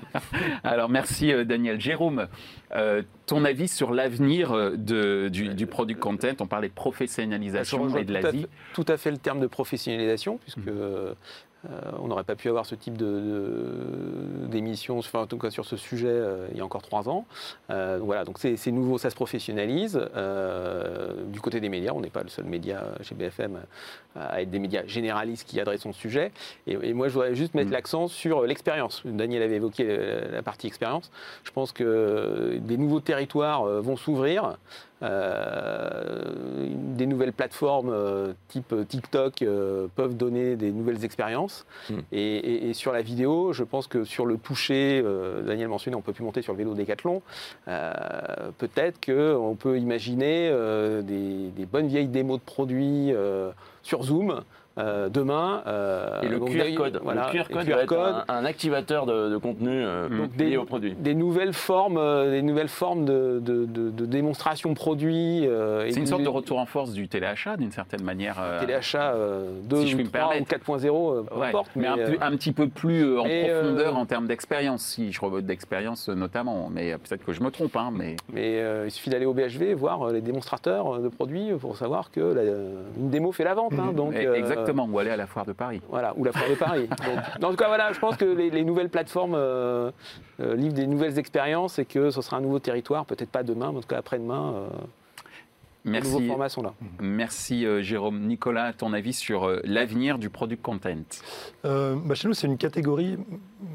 Alors 0.65 0.89
merci 0.89 1.33
euh, 1.33 1.45
Daniel. 1.45 1.81
Jérôme, 1.81 2.27
euh, 2.75 3.03
ton 3.27 3.45
avis 3.45 3.69
sur 3.69 3.93
l'avenir 3.93 4.77
du, 4.77 5.31
du 5.31 5.67
product 5.67 6.01
content? 6.01 6.35
On 6.41 6.47
parlait 6.47 6.69
de 6.69 6.75
professionnalisation 6.75 7.83
rejoins 7.83 8.01
et 8.01 8.05
de 8.05 8.13
tout, 8.13 8.19
à 8.19 8.23
l'Asie. 8.23 8.41
fait, 8.43 8.49
tout 8.75 8.85
à 8.89 8.97
fait 8.97 9.11
le 9.11 9.19
terme 9.19 9.41
de 9.41 9.47
professionnalisation, 9.47 10.39
puisque 10.39 10.69
euh, 10.69 11.15
on 12.01 12.09
n'aurait 12.09 12.25
pas 12.25 12.35
pu 12.37 12.49
avoir 12.49 12.67
ce 12.67 12.75
type 12.75 12.97
de- 12.99 13.05
de- 13.07 14.47
d'émission, 14.49 14.99
enfin, 14.99 15.21
en 15.21 15.27
tout 15.27 15.39
cas 15.39 15.51
sur 15.51 15.65
ce 15.65 15.77
sujet, 15.77 16.09
euh, 16.11 16.47
il 16.53 16.59
y 16.59 16.61
a 16.61 16.65
encore 16.65 16.83
trois 16.83 17.09
ans. 17.09 17.25
Euh, 17.71 17.99
voilà, 18.03 18.25
donc 18.25 18.39
c'est 18.39 18.71
nouveau, 18.71 18.99
ça 18.99 19.11
se 19.11 19.15
professionnalise. 19.15 20.01
Euh, 20.17 21.13
du 21.27 21.41
côté 21.41 21.61
des 21.61 21.69
médias, 21.69 21.93
on 21.95 22.01
n'est 22.01 22.11
pas 22.11 22.23
le 22.23 22.29
seul 22.29 22.45
média 22.45 22.83
chez 23.03 23.15
BFM 23.15 23.59
à 24.17 24.43
être 24.43 24.51
des 24.51 24.59
médias 24.59 24.83
généralistes 24.87 25.49
qui 25.49 25.59
adressent 25.61 25.81
son 25.83 25.93
sujet. 25.93 26.31
Et, 26.67 26.73
et 26.83 26.93
moi, 26.93 27.09
je 27.09 27.15
voudrais 27.15 27.35
juste 27.35 27.55
mettre 27.55 27.71
Mm. 27.71 27.73
l'accent 27.73 28.09
sur 28.09 28.43
l'expérience. 28.43 29.03
Daniel 29.05 29.43
avait 29.43 29.57
évoqué 29.57 29.87
euh, 29.89 30.31
la 30.33 30.43
partie 30.43 30.67
expérience. 30.67 31.11
Je 31.45 31.51
pense 31.51 31.73
que 31.73 32.59
des 32.61 32.77
nouveaux 32.77 33.01
territoires 33.01 33.63
euh, 33.67 33.81
vont 33.81 33.97
s'ouvrir. 33.97 34.57
Euh, 35.03 36.24
des 36.95 37.07
nouvelles 37.07 37.33
plateformes 37.33 37.91
euh, 37.91 38.33
type 38.49 38.75
TikTok 38.89 39.43
euh, 39.43 39.87
peuvent 39.95 40.17
donner 40.17 40.57
des 40.57 40.73
nouvelles 40.73 41.05
expériences. 41.05 41.67
Mm. 41.91 41.95
Et, 42.13 42.37
et- 42.37 42.71
et 42.71 42.75
sur 42.75 42.93
la 42.93 43.03
vidéo, 43.03 43.53
je 43.53 43.65
pense 43.65 43.87
que 43.87 44.05
sur 44.05 44.27
le 44.27 44.39
toucher, 44.39 45.03
euh, 45.05 45.43
Daniel 45.43 45.69
mentionnait, 45.69 45.97
on 45.97 46.01
peut 46.03 46.13
plus 46.13 46.25
monter 46.25 46.43
sur 46.43 46.53
le 46.53 46.59
vélo 46.59 46.75
Décathlon. 46.75 47.23
Euh, 47.69 47.93
Peut-être 48.59 49.05
qu'on 49.05 49.57
peut 49.59 49.79
imaginer 49.79 50.49
euh, 50.51 51.03
des, 51.03 51.49
des 51.57 51.67
bonnes 51.67 51.87
vieilles 51.89 52.09
démos 52.09 52.39
de 52.39 52.45
produits 52.45 53.13
euh, 53.13 53.51
sur 53.83 54.03
Zoom. 54.03 54.43
Euh, 54.79 55.09
demain. 55.09 55.63
euh, 55.67 56.21
Et 56.23 56.29
le 56.29 56.39
donc 56.39 56.51
QR 56.51 56.59
d'ailleurs, 56.59 56.77
code. 56.83 57.01
voilà, 57.03 57.27
le 57.27 57.31
QR 57.33 57.45
et 57.49 57.53
code 57.53 57.65
QR 57.67 57.75
va 57.75 57.83
être 57.83 57.87
code, 57.89 58.15
un, 58.29 58.35
un 58.35 58.45
activateur 58.45 59.07
de, 59.07 59.31
de 59.31 59.37
contenu 59.37 59.71
euh, 59.71 60.09
Donc 60.09 60.37
lié 60.37 60.51
des- 60.51 60.57
au 60.57 60.65
produit. 60.65 60.95
des 60.95 61.15
nouvelles 61.15 61.53
formes, 61.53 61.97
euh, 61.99 62.31
des 62.33 62.43
nouvelles 62.43 62.69
formes 62.69 63.05
de, 63.05 63.39
de, 63.41 63.65
de- 63.67 63.91
de 63.91 64.07
démonstration 64.07 64.75
produit. 64.75 65.47
euh, 65.47 65.87
et 65.87 65.93
C'est 65.93 66.01
une 66.01 66.07
sorte 66.07 66.23
de 66.23 66.29
retour 66.29 66.59
en 66.59 66.67
force 66.67 66.93
du 66.93 67.07
téléachat 67.09 67.57
d'une 67.57 67.71
certaine 67.71 68.03
manière. 68.03 68.37
euh, 68.41 68.61
téléachat 68.61 69.13
euh, 69.15 69.49
2 69.65 69.77
si 69.87 69.95
ou 69.95 69.97
puis 69.97 70.05
me 70.07 70.11
3 70.11 70.21
ou 70.27 70.31
permettre. 70.31 70.49
4.0, 70.49 70.85
euh, 71.19 71.23
peu 71.23 71.39
Ouais, 71.39 71.47
importe. 71.49 71.71
mais, 71.77 71.87
un, 71.87 71.99
euh, 71.99 72.11
peu- 72.13 72.19
un 72.21 72.31
petit 72.33 72.53
peu 72.53 72.69
plus 72.69 73.19
en 73.19 73.27
euh, 73.29 73.61
profondeur 73.61 73.97
en 73.97 74.07
termes 74.07 74.27
d'expérience, 74.27 74.83
si 74.83 75.13
je 75.13 75.21
revote 75.21 75.45
d'expérience 75.47 76.09
notamment, 76.09 76.69
mais 76.73 76.93
peut-être 76.99 77.25
que 77.25 77.33
je 77.33 77.43
me 77.43 77.51
trompe, 77.51 77.77
hein, 77.77 77.91
mais 77.93 78.17
mais, 78.33 78.61
euh, 78.61 78.85
il 78.87 78.91
suffit 78.91 79.11
d'aller 79.11 79.27
au 79.27 79.35
BHV 79.35 79.71
et 79.71 79.75
voir 79.75 80.11
les 80.11 80.21
démonstrateurs 80.21 80.99
de 81.01 81.09
produits 81.09 81.51
pour 81.61 81.77
savoir 81.77 82.11
que 82.11 82.21
la- 82.21 82.43
une 82.99 83.11
démo 83.11 83.31
fait 83.33 83.45
la 83.45 83.55
vente. 83.55 83.73
hein, 83.75 83.87
Mhm. 83.91 83.95
donc, 83.95 84.15
euh, 84.15 84.35
exactement, 84.65 84.89
ou 84.91 84.99
aller 84.99 85.11
à 85.11 85.17
la 85.17 85.27
foire 85.27 85.47
de 85.47 85.53
Paris. 85.53 85.81
Voilà, 85.89 86.15
ou 86.17 86.25
la 86.25 86.33
foire 86.33 86.49
de 86.51 86.55
Paris. 86.55 86.89
Donc, 87.41 87.45
en 87.45 87.51
tout 87.51 87.57
cas, 87.57 87.69
voilà, 87.69 87.93
je 87.93 87.99
pense 88.01 88.17
que 88.17 88.25
les, 88.25 88.51
les 88.51 88.65
nouvelles 88.65 88.91
plateformes 88.91 89.35
euh, 89.35 89.91
euh, 90.41 90.57
livrent 90.57 90.75
des 90.75 90.87
nouvelles 90.87 91.19
expériences 91.19 91.79
et 91.79 91.85
que 91.85 92.11
ce 92.11 92.23
sera 92.23 92.39
un 92.39 92.41
nouveau 92.41 92.59
territoire, 92.59 93.05
peut-être 93.07 93.31
pas 93.31 93.43
demain, 93.43 93.71
mais 93.73 93.79
en 93.79 93.81
tout 93.81 93.89
cas 93.89 93.99
après-demain, 93.99 94.55
euh, 94.55 94.69
les 95.85 96.01
nouveaux 96.01 96.19
Merci, 96.19 96.29
formats 96.29 96.49
sont 96.49 96.63
là. 96.63 96.73
merci 96.99 97.67
euh, 97.67 97.83
Jérôme. 97.83 98.21
Nicolas, 98.21 98.73
ton 98.73 98.95
avis 98.95 99.13
sur 99.13 99.47
euh, 99.47 99.61
l'avenir 99.65 100.19
du 100.19 100.31
product 100.31 100.63
content? 100.63 100.97
Euh, 101.67 101.95
bah, 102.03 102.15
chez 102.15 102.27
nous, 102.27 102.33
c'est 102.33 102.47
une 102.47 102.57
catégorie, 102.57 103.19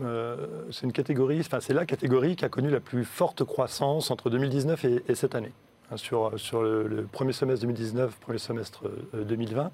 euh, 0.03 0.63
c'est 0.71 0.85
une 0.87 0.91
catégorie, 0.91 1.39
enfin 1.41 1.59
c'est 1.59 1.73
la 1.73 1.85
catégorie 1.85 2.35
qui 2.35 2.45
a 2.45 2.49
connu 2.49 2.71
la 2.71 2.79
plus 2.79 3.03
forte 3.05 3.43
croissance 3.43 4.09
entre 4.09 4.31
2019 4.31 4.85
et, 4.85 5.03
et 5.07 5.13
cette 5.13 5.35
année. 5.35 5.51
Hein, 5.91 5.97
Sur, 5.97 6.31
sur 6.39 6.61
le, 6.61 6.87
le 6.87 7.03
premier 7.03 7.33
semestre 7.33 7.61
2019, 7.61 8.15
premier 8.19 8.37
semestre 8.39 8.81
euh, 9.15 9.23
2020, 9.23 9.71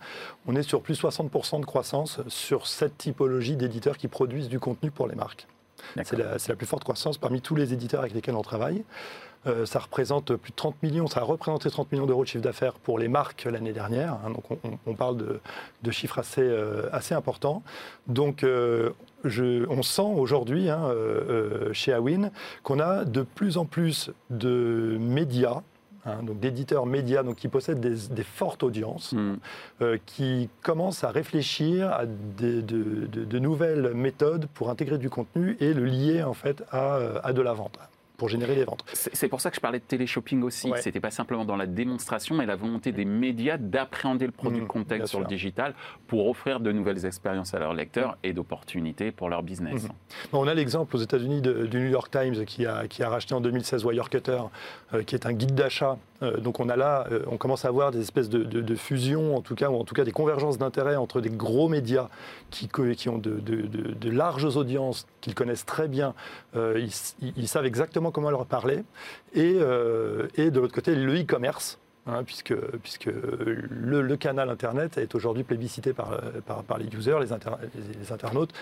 on 0.47 0.55
est 0.55 0.63
sur 0.63 0.81
plus 0.81 1.01
60% 1.01 1.59
de 1.59 1.65
croissance 1.65 2.21
sur 2.27 2.67
cette 2.67 2.97
typologie 2.97 3.55
d'éditeurs 3.55 3.97
qui 3.97 4.07
produisent 4.07 4.49
du 4.49 4.59
contenu 4.59 4.91
pour 4.91 5.07
les 5.07 5.15
marques. 5.15 5.47
C'est 6.39 6.49
la, 6.49 6.55
plus 6.55 6.65
forte 6.65 6.83
croissance 6.83 7.17
parmi 7.17 7.41
tous 7.41 7.55
les 7.55 7.73
éditeurs 7.73 7.99
avec 8.01 8.13
lesquels 8.13 8.35
on 8.35 8.41
travaille. 8.41 8.83
Euh, 9.45 9.67
ça 9.67 9.77
représente 9.77 10.35
plus 10.37 10.49
de 10.51 10.55
30 10.55 10.81
millions, 10.81 11.05
ça 11.05 11.19
a 11.19 11.23
représenté 11.23 11.69
30 11.69 11.91
millions 11.91 12.07
d'euros 12.07 12.23
de 12.23 12.27
chiffre 12.27 12.43
d'affaires 12.43 12.73
pour 12.73 12.97
les 12.97 13.07
marques 13.07 13.43
l'année 13.43 13.73
dernière. 13.73 14.13
hein, 14.25 14.31
donc 14.31 14.49
on, 14.49 14.57
on- 14.63 14.79
on 14.87 14.93
parle 14.95 15.17
de, 15.17 15.39
de 15.83 15.91
chiffres 15.91 16.17
assez, 16.17 16.41
euh, 16.41 16.89
assez 16.91 17.13
importants. 17.13 17.61
Donc 18.07 18.43
euh, 18.43 18.91
je- 19.23 19.67
on 19.69 19.83
sent 19.83 20.01
aujourd'hui 20.15 20.69
hein, 20.69 20.85
euh, 20.85 21.67
euh, 21.67 21.73
chez 21.73 21.93
Awin 21.93 22.31
qu'on 22.63 22.79
a 22.79 23.05
de 23.05 23.21
plus 23.21 23.57
en 23.57 23.65
plus 23.65 24.09
de 24.31 24.97
médias. 24.99 25.61
Hein, 26.05 26.23
donc 26.23 26.39
d'éditeurs 26.39 26.85
médias 26.85 27.23
donc, 27.23 27.35
qui 27.35 27.47
possèdent 27.47 27.79
des, 27.79 28.07
des 28.13 28.23
fortes 28.23 28.63
audiences, 28.63 29.13
Hmm. 29.13 29.35
euh, 29.81 29.97
qui 30.05 30.49
commencent 30.61 31.03
à 31.03 31.09
réfléchir 31.11 31.91
à 31.91 32.05
des- 32.05 32.61
de, 32.61 33.07
de- 33.07 33.25
de 33.25 33.39
nouvelles 33.39 33.93
méthodes 33.93 34.47
pour 34.53 34.69
intégrer 34.69 34.97
du 34.97 35.09
contenu 35.09 35.57
et 35.59 35.73
le 35.73 35.85
lier 35.85 36.23
en 36.23 36.33
fait 36.33 36.63
à, 36.71 36.95
euh, 36.95 37.19
à 37.23 37.33
de 37.33 37.41
la 37.41 37.53
vente, 37.53 37.77
pour 38.17 38.29
générer 38.29 38.55
des 38.55 38.63
ventes. 38.63 38.83
C'est 38.93 39.27
pour 39.27 39.41
ça 39.41 39.49
que 39.49 39.55
je 39.55 39.61
parlais 39.61 39.79
de 39.79 39.83
téléshopping 39.83 40.41
aussi. 40.43 40.69
Ouais. 40.69 40.81
C'était 40.81 40.99
pas 40.99 41.11
simplement 41.11 41.45
dans 41.45 41.55
la 41.55 41.67
démonstration, 41.67 42.35
mais 42.35 42.45
la 42.45 42.55
volonté 42.55 42.91
des 42.91 43.05
médias 43.05 43.57
d'appréhender 43.57 44.25
le 44.25 44.31
produit 44.31 44.55
Mmh, 44.61 44.67
content 44.67 44.95
bien 44.95 45.05
sur 45.05 45.19
le 45.19 45.25
digital 45.25 45.73
pour 46.07 46.27
offrir 46.27 46.59
de 46.59 46.71
nouvelles 46.71 47.05
expériences 47.05 47.53
à 47.53 47.59
leurs 47.59 47.73
lecteurs 47.73 48.17
et 48.23 48.33
d'opportunités 48.33 49.11
pour 49.11 49.29
leur 49.29 49.43
business. 49.43 49.83
Mmh. 49.83 49.89
On 50.33 50.47
a 50.47 50.53
l'exemple 50.53 50.95
aux 50.95 50.99
États-Unis 50.99 51.41
du 51.41 51.49
New 51.49 51.89
York 51.89 52.11
Times 52.11 52.45
qui 52.45 52.65
a, 52.65 52.87
qui 52.87 53.03
a 53.03 53.09
racheté 53.09 53.33
en 53.33 53.41
2016 53.41 53.85
Wirecutter, 53.85 54.41
euh, 54.93 55.03
qui 55.03 55.15
est 55.15 55.25
un 55.25 55.33
guide 55.33 55.55
d'achat. 55.55 55.97
Euh, 56.23 56.37
donc 56.37 56.59
on 56.59 56.69
a 56.69 56.75
là, 56.75 57.05
euh, 57.11 57.23
on 57.27 57.37
commence 57.37 57.65
à 57.65 57.67
avoir 57.67 57.91
des 57.91 57.99
espèces 57.99 58.29
de, 58.29 58.43
de, 58.43 58.61
de 58.61 58.75
fusions, 58.75 59.35
en 59.35 59.41
tout 59.41 59.55
cas, 59.55 59.69
ou 59.69 59.75
en 59.75 59.83
tout 59.83 59.93
cas 59.95 60.03
des 60.05 60.11
convergences 60.13 60.57
d'intérêts 60.57 60.95
entre 60.95 61.19
des 61.19 61.29
gros 61.29 61.67
médias 61.67 62.07
qui, 62.51 62.69
qui 62.95 63.09
ont 63.09 63.17
de, 63.17 63.39
de- 63.39 64.09
larges 64.09 64.55
audiences, 64.55 65.07
qu'ils 65.19 65.35
connaissent 65.35 65.65
très 65.65 65.87
bien. 65.89 66.13
Euh, 66.55 66.87
ils, 67.21 67.47
savent 67.47 67.65
exactement 67.65 68.11
comment 68.11 68.29
leur 68.31 68.45
parler. 68.45 68.83
Et, 69.33 69.57
et 70.35 70.51
de 70.51 70.59
l'autre 70.59 70.73
côté, 70.73 70.95
le 70.95 71.19
e-commerce. 71.21 71.79
hein, 72.07 72.23
puisque, 72.23 72.55
puisque 72.83 73.09
le, 73.09 74.15
canal 74.15 74.49
Internet 74.49 74.97
est 74.97 75.15
aujourd'hui 75.15 75.43
plébiscité 75.43 75.91
par, 75.91 76.17
par, 76.65 76.77
les 76.77 76.85
users, 76.95 77.17
les, 77.19 77.33
inter- 77.33 77.49
les- 77.73 77.99
les 77.99 78.11
internautes, 78.13 78.53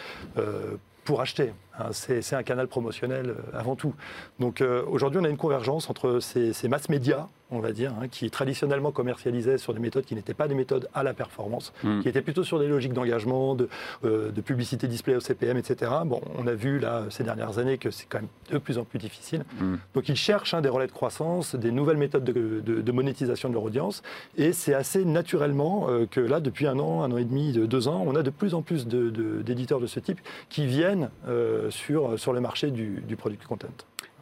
pour 1.03 1.19
acheter. 1.19 1.51
hein. 1.77 1.87
c'est 1.91 2.33
un 2.33 2.43
canal 2.43 2.67
promotionnel 2.67 3.35
avant 3.53 3.75
tout. 3.75 3.93
Donc 4.39 4.63
aujourd'hui, 4.87 5.19
on 5.21 5.25
a 5.25 5.29
une 5.29 5.37
convergence 5.37 5.89
entre 5.89 6.19
ces, 6.19 6.53
ces 6.53 6.67
masses 6.69 6.89
médias, 6.89 7.27
on 7.53 7.59
va 7.59 7.71
dire, 7.71 7.93
hein, 8.01 8.07
qui 8.07 8.29
traditionnellement 8.29 8.91
commercialisaient 8.91 9.57
sur 9.57 9.73
des 9.73 9.79
méthodes 9.79 10.05
qui 10.05 10.15
n'étaient 10.15 10.33
pas 10.33 10.47
des 10.47 10.55
méthodes 10.55 10.87
à 10.93 11.03
la 11.03 11.13
performance, 11.13 11.71
Mm. 11.83 12.01
qui 12.01 12.09
étaient 12.09 12.21
plutôt 12.21 12.43
sur 12.43 12.59
des 12.59 12.67
logiques 12.67 12.93
d'engagement, 12.93 13.55
de, 13.55 13.69
euh, 14.05 14.31
de 14.31 14.41
publicité 14.41 14.87
display 14.87 15.15
au 15.15 15.19
CPM, 15.19 15.57
etc. 15.57 15.91
Bon, 16.05 16.21
on 16.37 16.47
a 16.47 16.53
vu 16.53 16.79
là 16.79 17.03
ces 17.09 17.23
dernières 17.23 17.59
années 17.59 17.77
que 17.77 17.91
c'est 17.91 18.05
quand 18.09 18.19
même 18.19 18.27
de 18.51 18.57
plus 18.57 18.77
en 18.77 18.83
plus 18.83 18.99
difficile. 18.99 19.43
Mm. 19.59 19.75
Donc 19.93 20.09
ils 20.09 20.15
cherchent 20.15 20.53
hein, 20.53 20.61
des 20.61 20.69
relais 20.69 20.87
de 20.87 20.91
croissance, 20.91 21.55
des 21.55 21.71
nouvelles 21.71 21.97
méthodes 21.97 22.23
de, 22.23 22.61
de- 22.61 22.81
de 22.81 22.91
monétisation 22.91 23.49
de 23.49 23.53
leur 23.53 23.63
audience. 23.63 24.01
Et 24.37 24.53
c'est 24.53 24.73
assez 24.73 25.05
naturellement 25.05 25.87
euh, 25.89 26.05
que 26.09 26.19
là, 26.19 26.39
depuis 26.39 26.67
un 26.67 26.79
an, 26.79 27.03
un 27.03 27.11
an 27.11 27.17
et 27.17 27.25
demi, 27.25 27.51
de- 27.51 27.65
deux 27.65 27.87
ans, 27.87 28.03
on 28.07 28.15
a 28.15 28.23
de 28.23 28.29
plus 28.29 28.53
en 28.53 28.61
plus 28.61 28.87
d'éditeurs 28.87 29.79
de, 29.79 29.87
ce 29.87 29.99
type 29.99 30.19
qui 30.49 30.65
viennent 30.65 31.09
euh, 31.27 31.69
sur, 31.69 32.17
sur 32.19 32.33
le 32.33 32.39
marché 32.41 32.71
du, 32.71 33.03
du 33.07 33.15
product 33.15 33.45
content. 33.45 33.67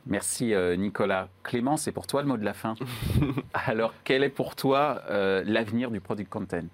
Merci 0.08 0.54
euh, 0.54 0.76
Nicolas. 0.76 1.30
Clément, 1.44 1.78
c'est 1.78 1.92
pour 1.92 2.08
toi 2.08 2.22
le 2.22 2.28
mot 2.28 2.38
de 2.38 2.46
la 2.46 2.54
fin. 2.54 2.74
Alors, 3.54 3.94
quel 4.04 4.24
est 4.24 4.30
pour 4.30 4.56
toi 4.56 5.04
euh, 5.10 5.44
l'avenir 5.46 5.92
du 5.92 6.00
product 6.00 6.30
content? 6.30 6.68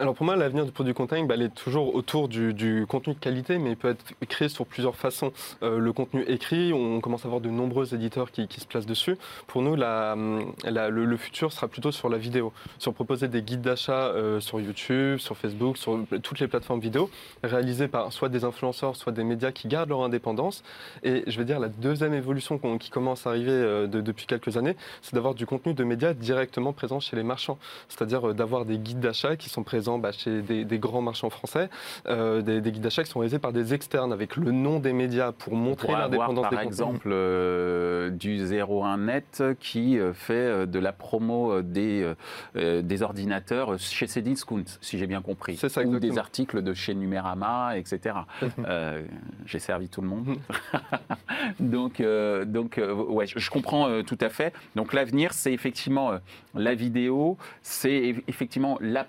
Alors 0.00 0.16
pour 0.16 0.26
moi, 0.26 0.34
l'avenir 0.34 0.64
du 0.64 0.72
produit 0.72 0.92
content, 0.92 1.22
bah, 1.22 1.36
il 1.36 1.42
est 1.42 1.54
toujours 1.54 1.94
autour 1.94 2.26
du, 2.26 2.84
contenu 2.88 3.14
de 3.14 3.18
qualité, 3.20 3.58
mais 3.58 3.70
il 3.70 3.76
peut 3.76 3.90
être 3.90 4.14
créé 4.28 4.48
sur 4.48 4.66
plusieurs 4.66 4.96
façons. 4.96 5.32
Euh, 5.62 5.78
le 5.78 5.92
contenu 5.92 6.24
écrit, 6.26 6.72
on 6.72 7.00
commence 7.00 7.24
à 7.24 7.28
avoir 7.28 7.40
de 7.40 7.48
nombreux 7.48 7.94
éditeurs 7.94 8.32
qui, 8.32 8.48
se 8.50 8.66
placent 8.66 8.86
dessus. 8.86 9.16
Pour 9.46 9.62
nous, 9.62 9.76
le, 9.76 11.16
futur 11.16 11.52
sera 11.52 11.68
plutôt 11.68 11.92
sur 11.92 12.08
la 12.08 12.18
vidéo, 12.18 12.52
sur 12.80 12.92
proposer 12.92 13.28
des 13.28 13.40
guides 13.40 13.60
d'achat 13.60 14.08
euh, 14.08 14.40
sur 14.40 14.60
YouTube, 14.60 15.18
sur 15.18 15.36
Facebook, 15.36 15.78
sur 15.78 16.00
toutes 16.24 16.40
les 16.40 16.48
plateformes 16.48 16.80
vidéo, 16.80 17.08
réalisés 17.44 17.86
par 17.86 18.12
soit 18.12 18.28
des 18.28 18.42
influenceurs, 18.42 18.96
soit 18.96 19.12
des 19.12 19.22
médias 19.22 19.52
qui 19.52 19.68
gardent 19.68 19.90
leur 19.90 20.02
indépendance. 20.02 20.64
Et 21.04 21.22
je 21.28 21.38
vais 21.38 21.44
dire, 21.44 21.60
la 21.60 21.68
deuxième 21.68 22.14
évolution 22.14 22.58
qui 22.78 22.90
commence 22.90 23.28
à 23.28 23.30
arriver 23.30 23.52
euh, 23.52 23.86
de- 23.86 24.00
depuis 24.00 24.26
quelques 24.26 24.56
années, 24.56 24.74
c'est 25.02 25.14
d'avoir 25.14 25.36
du 25.36 25.46
contenu 25.46 25.72
de 25.72 25.84
médias 25.84 26.14
directement 26.14 26.72
présent 26.72 26.98
chez 26.98 27.14
les 27.14 27.22
marchands. 27.22 27.58
C'est-à-dire 27.88 28.34
d'avoir 28.34 28.64
des 28.64 28.78
guides 28.78 28.98
d'achat 29.00 29.36
qui 29.36 29.48
sont 29.48 29.62
présents 29.62 29.83
bah, 29.98 30.12
chez 30.12 30.42
des, 30.42 30.64
des 30.64 30.78
grands 30.78 31.02
marchands 31.02 31.30
français, 31.30 31.68
euh, 32.06 32.42
des, 32.42 32.60
des 32.60 32.72
guides 32.72 32.82
d'achat 32.82 33.04
qui 33.04 33.10
sont 33.10 33.20
réalisés 33.20 33.38
par 33.38 33.52
des 33.52 33.74
externes 33.74 34.12
avec 34.12 34.36
le 34.36 34.50
nom 34.52 34.80
des 34.80 34.92
médias 34.92 35.32
pour 35.32 35.54
montrer 35.54 35.92
l'indépendance 35.92 36.42
par 36.42 36.50
des 36.50 36.56
contenus. 36.56 36.72
exemple 36.74 37.08
euh, 37.12 38.10
du 38.10 38.38
01net 38.44 39.54
qui 39.60 39.98
euh, 39.98 40.12
fait 40.12 40.66
de 40.66 40.78
la 40.78 40.92
promo 40.92 41.62
des, 41.62 42.12
euh, 42.56 42.82
des 42.82 43.02
ordinateurs 43.02 43.78
chez 43.78 44.06
Cdiscount, 44.06 44.64
si 44.80 44.98
j'ai 44.98 45.06
bien 45.06 45.22
compris. 45.22 45.56
C'est 45.56 45.68
ça, 45.68 45.82
Ou 45.82 45.98
des 45.98 46.18
articles 46.18 46.62
de 46.62 46.74
chez 46.74 46.94
Numérama, 46.94 47.76
etc. 47.76 48.16
J'ai 49.46 49.58
servi 49.58 49.88
tout 49.88 50.00
le 50.00 50.08
monde. 50.08 50.36
donc, 51.60 52.00
euh, 52.00 52.44
donc 52.44 52.78
euh, 52.78 52.92
ouais, 52.92 53.26
je, 53.26 53.38
je 53.38 53.50
comprends 53.50 54.02
tout 54.02 54.18
à 54.20 54.28
fait. 54.28 54.52
Donc 54.76 54.92
l'avenir, 54.92 55.32
c'est 55.32 55.52
effectivement 55.52 56.12
la 56.54 56.74
vidéo, 56.74 57.36
c'est 57.62 57.90
eff- 58.00 58.22
effectivement 58.28 58.78
la- 58.80 59.06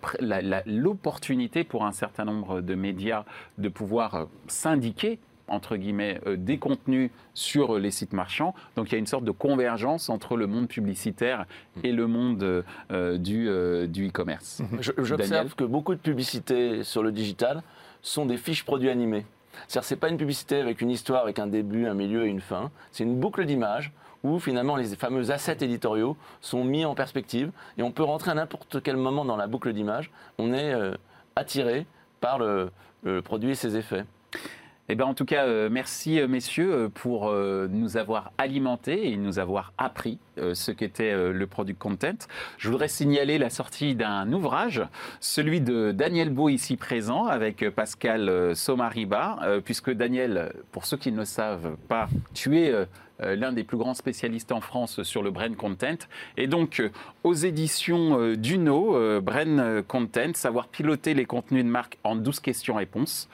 l'opportunité 0.65 1.63
pour 1.63 1.86
un 1.86 1.91
certain 1.91 2.25
nombre 2.25 2.62
de 2.62 2.75
médias 2.75 3.25
de 3.58 3.69
pouvoir 3.69 4.15
euh, 4.15 4.25
syndiquer 4.47 5.19
entre 5.47 5.75
guillemets, 5.78 6.19
euh, 6.25 6.38
des 6.38 6.58
contenus 6.58 7.12
sur 7.34 7.78
les 7.78 7.91
sites 7.91 8.13
marchands. 8.13 8.54
Donc 8.75 8.89
il 8.89 8.93
y 8.93 8.95
a 8.95 8.99
une 8.99 9.08
sorte 9.08 9.23
de 9.23 9.32
convergence 9.32 10.10
entre 10.10 10.38
le 10.38 10.47
monde 10.47 10.67
publicitaire 10.67 11.45
et 11.84 11.91
le 11.91 12.08
monde 12.08 12.63
euh, 12.91 13.17
du, 13.17 13.47
euh, 13.49 13.88
du 13.88 14.08
e-commerce. 14.08 14.62
Daniel 14.62 14.93
J'observe 15.06 15.56
que 15.56 15.63
beaucoup 15.63 15.93
de 15.93 15.99
publicités 15.99 16.84
sur 16.84 17.04
le 17.04 17.12
digital 17.12 17.62
sont 18.01 18.25
des 18.25 18.38
fiches 18.38 18.63
produits 18.63 18.89
animés. 18.89 19.25
C'est-à-dire, 19.67 19.88
c'est 19.88 19.95
pas 19.95 20.10
une 20.10 20.17
publicité 20.17 20.58
avec 20.58 20.82
une 20.82 20.91
histoire, 20.91 21.23
avec 21.23 21.39
un 21.39 21.47
début, 21.47 21.88
un 21.88 21.93
milieu 21.93 22.25
et 22.25 22.30
une 22.30 22.41
fin. 22.41 22.71
C'est 22.91 23.04
une 23.04 23.17
boucle 23.19 23.45
d'images 23.45 23.93
où 24.26 24.40
finalement 24.40 24.76
les 24.76 24.96
fameux 24.96 25.32
assets 25.32 25.58
éditoriaux 25.62 26.18
sont 26.42 26.64
mis 26.64 26.84
en 26.84 26.96
perspective 26.96 27.52
et 27.78 27.84
on 27.84 27.92
peut 27.92 28.04
rentrer 28.04 28.32
à 28.32 28.34
n'importe 28.34 28.82
quel 28.82 28.98
moment 28.98 29.24
dans 29.24 29.38
la 29.38 29.48
boucle 29.48 29.72
d'images. 29.72 30.10
On 30.40 30.52
est 30.52 30.74
euh, 30.74 30.96
attiré 31.36 31.86
par 32.22 32.40
le, 32.40 32.72
produit 33.24 33.52
et 33.52 33.56
ses 33.56 33.78
effets. 33.78 34.04
Eh 34.90 34.96
ben, 34.96 35.06
en 35.06 35.14
tout 35.14 35.26
cas, 35.26 35.46
euh, 35.46 35.70
merci 35.72 36.20
euh, 36.20 36.28
messieurs 36.28 36.90
pour 36.94 37.32
nous 37.32 37.98
avoir 37.98 38.32
alimentés 38.40 39.12
et 39.12 39.16
nous 39.16 39.38
avoir 39.38 39.74
appris 39.78 40.18
ce 40.38 40.72
qu'était 40.72 41.32
le 41.32 41.48
product 41.48 41.80
content. 41.80 42.28
Je 42.58 42.70
voudrais 42.70 42.88
signaler 42.88 43.38
la 43.38 43.50
sortie 43.50 43.94
d'un 43.96 44.32
ouvrage, 44.34 44.82
celui 45.20 45.62
de 45.62 45.92
Daniel 45.92 46.30
Beau 46.30 46.50
ici 46.50 46.78
présent 46.78 47.26
avec 47.26 47.70
Pascal 47.70 48.56
Somariba, 48.56 49.38
puisque 49.64 49.92
Daniel, 49.92 50.52
pour 50.72 50.86
ceux 50.86 50.98
qui 50.98 51.12
ne 51.12 51.24
savent 51.24 51.78
pas, 51.88 52.10
tu 52.34 52.60
es 52.60 52.74
l'un 53.19 53.51
des 53.54 53.63
plus 53.63 53.78
grands 53.78 53.93
spécialistes 53.93 54.51
en 54.51 54.62
France 54.62 55.04
sur 55.04 55.23
le 55.23 55.32
brand 55.32 55.56
content. 55.56 56.08
Et 56.38 56.47
donc, 56.47 56.80
euh, 56.80 56.89
aux 57.23 57.34
éditions 57.34 58.19
euh, 58.19 58.36
d'Uno, 58.36 58.95
euh, 58.95 59.21
Brand 59.21 59.84
Content, 59.88 60.34
savoir 60.34 60.67
piloter 60.67 61.13
les 61.13 61.25
contenus 61.25 61.63
de 61.63 61.69
marque 61.69 61.97
en 62.04 62.15
12 62.15 62.39
questions-réponses. 62.41 63.30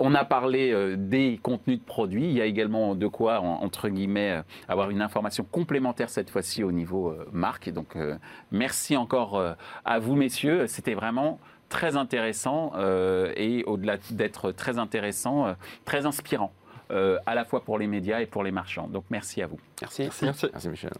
On 0.00 0.14
a 0.14 0.24
parlé 0.24 0.72
euh, 0.72 0.96
des 0.98 1.38
contenus 1.42 1.78
de 1.78 1.84
produits. 1.84 2.24
Il 2.26 2.32
y 2.32 2.40
a 2.40 2.44
également 2.46 2.94
de 2.94 3.06
quoi, 3.06 3.40
en- 3.40 3.62
entre 3.62 3.88
guillemets, 3.88 4.32
euh, 4.38 4.42
avoir 4.68 4.90
une 4.90 5.00
information 5.02 5.44
complémentaire 5.50 6.10
cette 6.10 6.30
fois-ci 6.30 6.62
au 6.64 6.72
niveau 6.72 7.10
euh, 7.10 7.26
marque. 7.32 7.68
Et 7.68 7.72
donc, 7.72 7.96
euh, 7.96 8.16
merci 8.50 8.96
encore 8.96 9.36
euh, 9.38 9.52
à 9.84 9.98
vous, 10.00 10.16
messieurs. 10.16 10.66
C'était 10.66 10.94
vraiment 10.94 11.38
très 11.68 11.96
intéressant 11.96 12.72
euh, 12.76 13.32
et 13.36 13.62
au-delà 13.64 13.98
d'être 14.10 14.52
très 14.52 14.78
intéressant, 14.78 15.46
euh, 15.46 15.52
très 15.84 16.06
inspirant. 16.06 16.52
Euh, 16.90 17.18
à 17.26 17.34
la 17.34 17.44
fois 17.44 17.62
pour 17.64 17.78
les 17.78 17.86
médias 17.86 18.20
et 18.20 18.26
pour 18.26 18.42
les 18.42 18.50
marchands. 18.50 18.88
Donc 18.88 19.04
merci 19.10 19.42
à 19.42 19.46
vous. 19.46 19.58
Merci. 19.80 20.08
Merci. 20.22 20.46
Merci 20.52 20.68
Michel. 20.68 20.90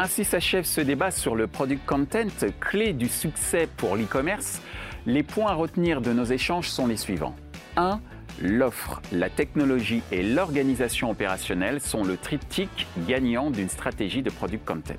Ainsi 0.00 0.24
s'achève 0.24 0.64
ce 0.64 0.80
débat 0.80 1.10
sur 1.10 1.34
le 1.34 1.48
product 1.48 1.84
content, 1.84 2.28
clé 2.60 2.92
du 2.92 3.08
succès 3.08 3.68
pour 3.76 3.96
l'e-commerce. 3.96 4.62
Les 5.06 5.24
points 5.24 5.50
à 5.50 5.54
retenir 5.54 6.00
de 6.00 6.12
nos 6.12 6.24
échanges 6.24 6.68
sont 6.68 6.86
les 6.86 6.96
suivants. 6.96 7.34
1. 7.76 8.00
L'offre, 8.40 9.02
la 9.10 9.28
technologie 9.28 10.02
et 10.12 10.22
l'organisation 10.22 11.10
opérationnelle 11.10 11.80
sont 11.80 12.04
le 12.04 12.16
triptyque 12.16 12.86
gagnant 13.08 13.50
d'une 13.50 13.68
stratégie 13.68 14.22
de 14.22 14.30
product 14.30 14.64
content. 14.64 14.94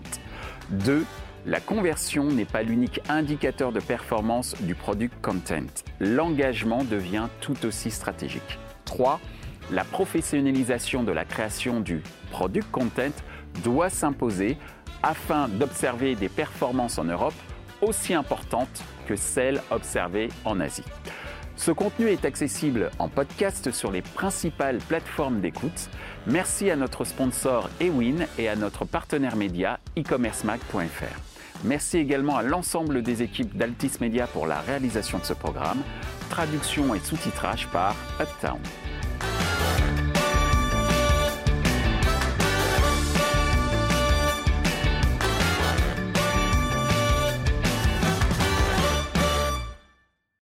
2. 0.72 1.06
La 1.46 1.60
conversion 1.60 2.26
n'est 2.26 2.46
pas 2.46 2.64
l'unique 2.64 3.02
indicateur 3.08 3.72
de 3.72 3.80
performance 3.80 4.56
du 4.62 4.76
product 4.76 5.14
content. 5.22 5.84
L'engagement 6.00 6.84
devient 6.84 7.28
tout 7.40 7.66
aussi 7.66 7.92
stratégique. 7.92 8.60
3. 8.86 9.20
La 9.72 9.84
professionnalisation 9.84 11.04
de 11.04 11.12
la 11.12 11.26
création 11.26 11.80
du 11.80 12.02
product 12.32 12.70
content 12.72 13.14
doit 13.64 13.90
s'imposer 13.90 14.58
afin 15.02 15.48
d'observer 15.48 16.16
des 16.16 16.30
performances 16.30 16.98
en 16.98 17.06
Europe 17.06 17.34
aussi 17.82 18.14
importantes 18.14 18.84
que 19.08 19.16
celles 19.16 19.62
observées 19.72 20.30
en 20.44 20.60
Asie. 20.60 20.84
Ce 21.56 21.72
contenu 21.72 22.08
est 22.08 22.26
accessible 22.26 22.90
en 23.00 23.10
podcast 23.10 23.72
sur 23.72 23.92
les 23.92 24.02
principales 24.02 24.78
plateformes 24.78 25.42
d'écoute. 25.42 25.90
Merci 26.26 26.70
à 26.70 26.76
notre 26.76 27.04
sponsor 27.04 27.70
Ewin 27.82 28.26
et 28.38 28.48
à 28.48 28.56
notre 28.56 28.86
partenaire 28.86 29.36
média 29.36 29.80
e-commercemag.fr. 29.98 31.29
Merci 31.64 31.98
également 31.98 32.38
à 32.38 32.44
l'ensemble 32.44 33.02
des 33.02 33.22
équipes 33.22 33.58
d'Altis 33.58 33.92
Media 34.00 34.28
pour 34.28 34.48
la 34.48 34.60
réalisation 34.62 35.20
de 35.20 35.26
ce 35.26 35.34
programme. 35.34 35.80
Traduction 36.30 36.96
et 36.96 37.00
sous-titrage 37.00 37.68
par 37.68 37.96
Uptown. 38.20 38.60